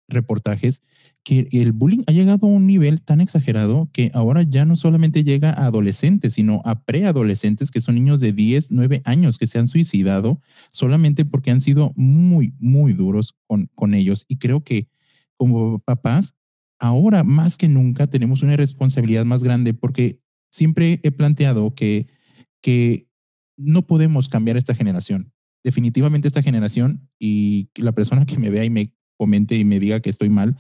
[0.10, 0.82] reportajes
[1.24, 5.24] que el bullying ha llegado a un nivel tan exagerado que ahora ya no solamente
[5.24, 9.60] llega a adolescentes, sino a preadolescentes que son niños de 10, 9 años que se
[9.60, 10.42] han suicidado
[10.72, 14.26] solamente porque han sido muy, muy duros con, con ellos.
[14.28, 14.88] Y creo que
[15.38, 16.36] como papás,
[16.80, 20.20] ahora más que nunca tenemos una responsabilidad más grande porque
[20.52, 22.08] siempre he planteado que,
[22.62, 23.08] que
[23.58, 25.32] no podemos cambiar esta generación.
[25.64, 30.00] Definitivamente esta generación y la persona que me vea y me comente y me diga
[30.00, 30.56] que estoy mal.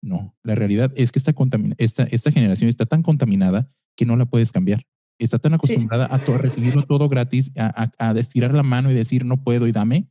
[0.00, 1.34] No, la realidad es que esta,
[1.78, 4.86] esta, esta generación está tan contaminada que no la puedes cambiar.
[5.18, 8.94] Está tan acostumbrada a, todo, recibirlo todo gratis, a, a, a, estirar la mano y
[8.94, 10.08] decir no puedo y dame.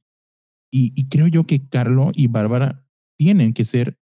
[0.71, 2.85] Y, y creo yo que Carlo y Bárbara
[3.17, 3.99] tienen que ser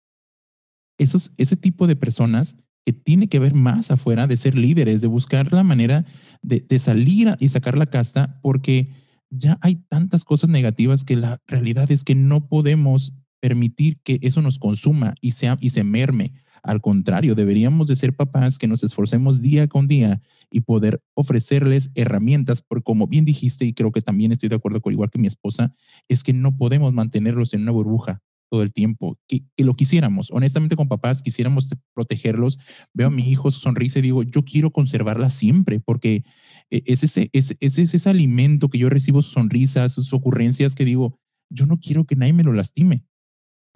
[1.00, 5.08] esos, ese tipo de personas que tiene que ver más afuera de ser líderes, de
[5.08, 6.06] buscar la manera
[6.41, 8.89] de, de salir y sacar la casta, porque
[9.30, 14.41] ya hay tantas cosas negativas que la realidad es que no podemos permitir que eso
[14.41, 16.33] nos consuma y, sea, y se merme.
[16.63, 20.21] Al contrario, deberíamos de ser papás que nos esforcemos día con día
[20.51, 24.81] y poder ofrecerles herramientas, porque como bien dijiste, y creo que también estoy de acuerdo
[24.81, 25.73] con igual que mi esposa,
[26.07, 30.31] es que no podemos mantenerlos en una burbuja todo el tiempo, que, lo quisiéramos.
[30.31, 32.57] Honestamente, con papás quisiéramos protegerlos.
[32.93, 36.23] Veo a mi hijo su sonrisa y digo, yo quiero conservarla siempre, porque
[36.69, 40.85] e, es ese, es, es ese alimento que yo recibo, sus sonrisas, sus ocurrencias, que
[40.85, 41.19] digo,
[41.49, 43.03] yo no quiero que nadie me lo lastime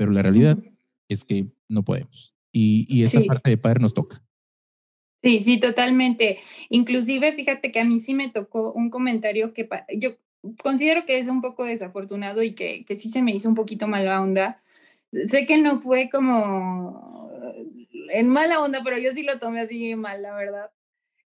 [0.02, 0.58] pero la realidad
[1.10, 2.34] es que no podemos.
[2.52, 4.20] Y, y esa parte de padre nos toca.
[5.22, 6.39] Sí, sí, totalmente.
[6.70, 10.18] Inclusive, fíjate que a mí sí me tocó un comentario que yo
[10.64, 13.88] considero que es un poco desafortunado y que, que sí se me hizo un poquito
[13.88, 14.64] mala onda.
[15.12, 17.30] Sé que no fue como
[18.10, 20.72] en mala onda, pero yo sí lo tomé así mal, la verdad.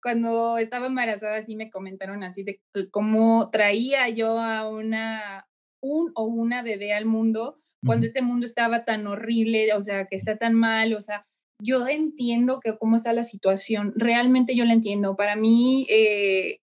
[0.01, 2.61] Cuando estaba embarazada, sí me comentaron así de
[2.93, 5.49] cómo traía yo a una,
[5.81, 10.17] un o una bebé al mundo cuando este mundo estaba tan horrible, o sea, que
[10.17, 11.27] está tan mal, o sea,
[11.63, 15.17] yo entiendo que cómo está la situación, realmente yo la entiendo.
[15.17, 16.61] Para mí, eh,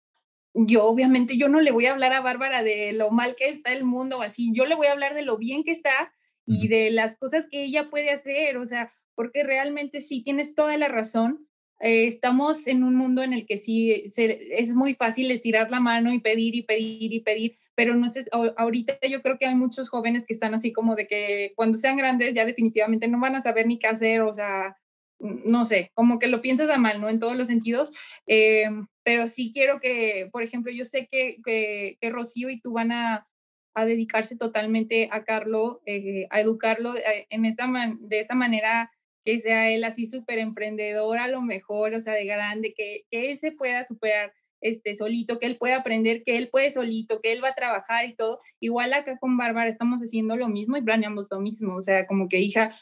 [0.53, 3.73] yo obviamente yo no le voy a hablar a Bárbara de lo mal que está
[3.73, 6.11] el mundo, así, yo le voy a hablar de lo bien que está
[6.45, 10.77] y de las cosas que ella puede hacer, o sea, porque realmente sí tienes toda
[10.77, 11.47] la razón.
[11.79, 16.13] Eh, estamos en un mundo en el que sí es muy fácil estirar la mano
[16.13, 19.87] y pedir y pedir y pedir, pero no sé, ahorita yo creo que hay muchos
[19.87, 23.41] jóvenes que están así como de que cuando sean grandes ya definitivamente no van a
[23.43, 24.75] saber ni qué hacer, o sea,
[25.19, 27.07] no sé, como que lo piensas a mal, ¿no?
[27.07, 27.91] En todos los sentidos,
[28.25, 28.65] eh,
[29.03, 33.27] pero sí quiero que, por ejemplo, yo sé que, que, Rocío y tú van a,
[33.75, 36.95] a dedicarse totalmente a Carlo, eh, a educarlo
[37.29, 37.67] en esta
[37.99, 38.91] de esta manera
[39.23, 43.29] que sea él así súper emprendedor a lo mejor, o sea, de grande, que, que
[43.29, 47.31] él se pueda superar este, solito, que él pueda aprender, que él puede solito, que
[47.31, 48.39] él va a trabajar y todo.
[48.59, 52.27] Igual acá con Bárbara estamos haciendo lo mismo y planeamos lo mismo, o sea, como
[52.29, 52.75] que hija,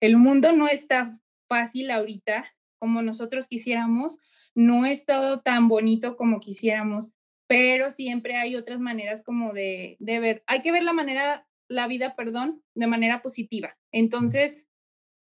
[0.00, 1.18] el mundo no está
[1.48, 2.44] fácil ahorita
[2.78, 4.18] como nosotros quisiéramos,
[4.54, 7.14] no es todo tan bonito como quisiéramos,
[7.46, 11.86] pero siempre hay otras maneras como de, de ver, hay que ver la manera, la
[11.86, 13.76] vida, perdón, de manera positiva.
[13.92, 14.68] Entonces,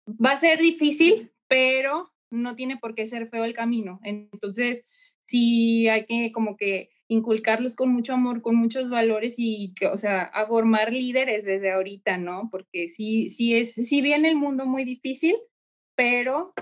[0.09, 3.99] va a ser difícil, pero no tiene por qué ser feo el camino.
[4.03, 4.85] Entonces,
[5.27, 9.97] sí hay que como que inculcarlos con mucho amor, con muchos valores y que, o
[9.97, 12.49] sea, a formar líderes desde ahorita, ¿no?
[12.51, 15.35] Porque sí, sí es, sí viene el mundo muy difícil,
[15.95, 16.53] pero,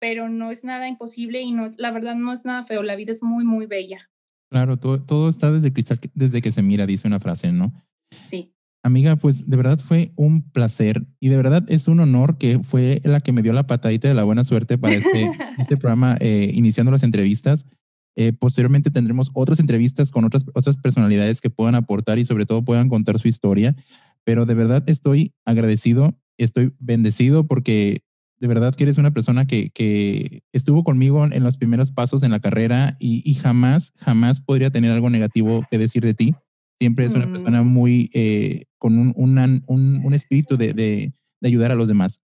[0.00, 3.12] pero no es nada imposible y no, la verdad no es nada feo, la vida
[3.12, 4.10] es muy, muy bella.
[4.50, 7.72] Claro, todo, todo está desde cristal, desde que se mira, dice una frase, ¿no?
[8.28, 8.52] Sí.
[8.82, 13.02] Amiga, pues de verdad fue un placer y de verdad es un honor que fue
[13.04, 16.50] la que me dio la patadita de la buena suerte para este, este programa, eh,
[16.54, 17.66] iniciando las entrevistas.
[18.16, 22.64] Eh, posteriormente tendremos otras entrevistas con otras, otras personalidades que puedan aportar y sobre todo
[22.64, 23.76] puedan contar su historia.
[24.24, 28.02] Pero de verdad estoy agradecido, estoy bendecido porque
[28.38, 32.30] de verdad que eres una persona que, que estuvo conmigo en los primeros pasos en
[32.30, 36.34] la carrera y, y jamás, jamás podría tener algo negativo que decir de ti
[36.80, 37.32] Siempre es una mm.
[37.32, 42.22] persona muy, eh, con un, un, un, espíritu de, de, de, ayudar a los demás.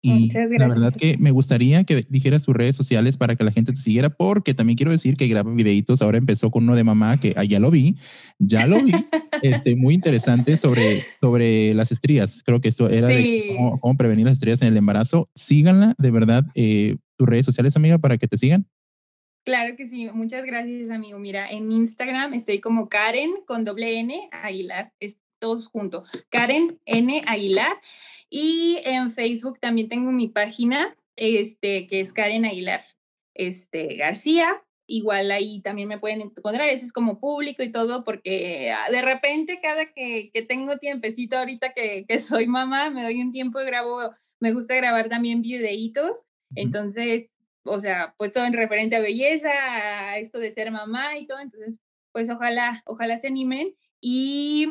[0.00, 3.72] Y la verdad que me gustaría que dijeras tus redes sociales para que la gente
[3.72, 6.02] te siguiera, porque también quiero decir que graba videitos.
[6.02, 7.96] Ahora empezó con uno de mamá, que ah, ya lo vi,
[8.38, 8.92] ya lo vi,
[9.42, 12.42] este, muy interesante sobre, sobre las estrías.
[12.44, 15.28] Creo que esto era de cómo, prevenir las estrías en el embarazo.
[15.34, 18.66] Síganla, de verdad, eh, tus redes sociales, amiga, para que te sigan.
[19.44, 21.18] Claro que sí, muchas gracias, amigo.
[21.18, 26.08] Mira, en Instagram estoy como Karen con doble N Aguilar, es todos juntos.
[26.30, 27.78] Karen N Aguilar.
[28.30, 32.84] Y en Facebook también tengo mi página, este, que es Karen Aguilar
[33.34, 34.62] este, García.
[34.86, 39.02] Igual ahí también me pueden encontrar, ese es como público y todo, porque ah, de
[39.02, 43.60] repente cada que, que tengo tiempecito ahorita que, que, soy mamá, me doy un tiempo
[43.60, 46.24] y grabo, me gusta grabar también videitos.
[46.54, 47.30] Entonces,
[47.64, 51.38] o sea, pues todo en referente a belleza, a esto de ser mamá y todo.
[51.38, 51.80] Entonces,
[52.12, 53.74] pues ojalá, ojalá se animen.
[54.00, 54.68] Y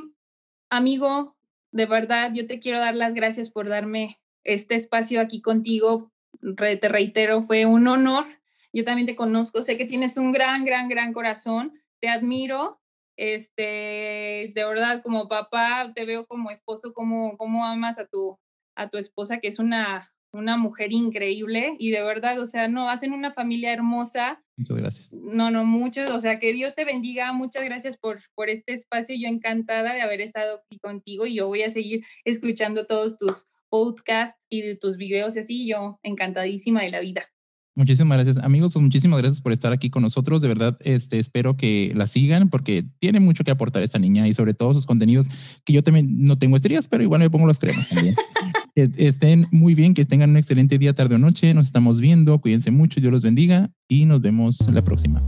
[0.71, 1.36] amigo,
[1.71, 6.11] de verdad, yo te quiero dar las gracias por darme este espacio aquí contigo.
[6.57, 8.25] te reitero, fue un honor.
[8.73, 11.73] Yo también te conozco, sé que tienes un gran, gran, gran corazón.
[11.99, 12.79] Te admiro.
[13.17, 18.39] Este, de verdad, como papá, te veo como esposo, como, como amas a tu,
[18.75, 22.89] a tu esposa, que es una, una mujer increíble y de verdad, o sea, no,
[22.89, 24.43] hacen una familia hermosa.
[24.57, 25.13] Muchas gracias.
[25.13, 29.15] No, no, muchos, o sea, que Dios te bendiga, muchas gracias por, por este espacio,
[29.15, 33.45] yo encantada de haber estado aquí contigo y yo voy a seguir escuchando todos tus
[33.69, 37.29] podcasts y de tus videos y así, yo encantadísima de la vida.
[37.77, 38.75] Muchísimas gracias, amigos.
[38.75, 40.41] Muchísimas gracias por estar aquí con nosotros.
[40.41, 44.33] De verdad, este, espero que la sigan porque tiene mucho que aportar esta niña y
[44.33, 45.27] sobre todo sus contenidos
[45.63, 48.15] que yo también no tengo estrellas, pero igual me pongo las cremas también.
[48.75, 51.53] estén muy bien, que tengan un excelente día, tarde o noche.
[51.53, 52.41] Nos estamos viendo.
[52.41, 52.99] Cuídense mucho.
[52.99, 55.21] Dios los bendiga y nos vemos la próxima.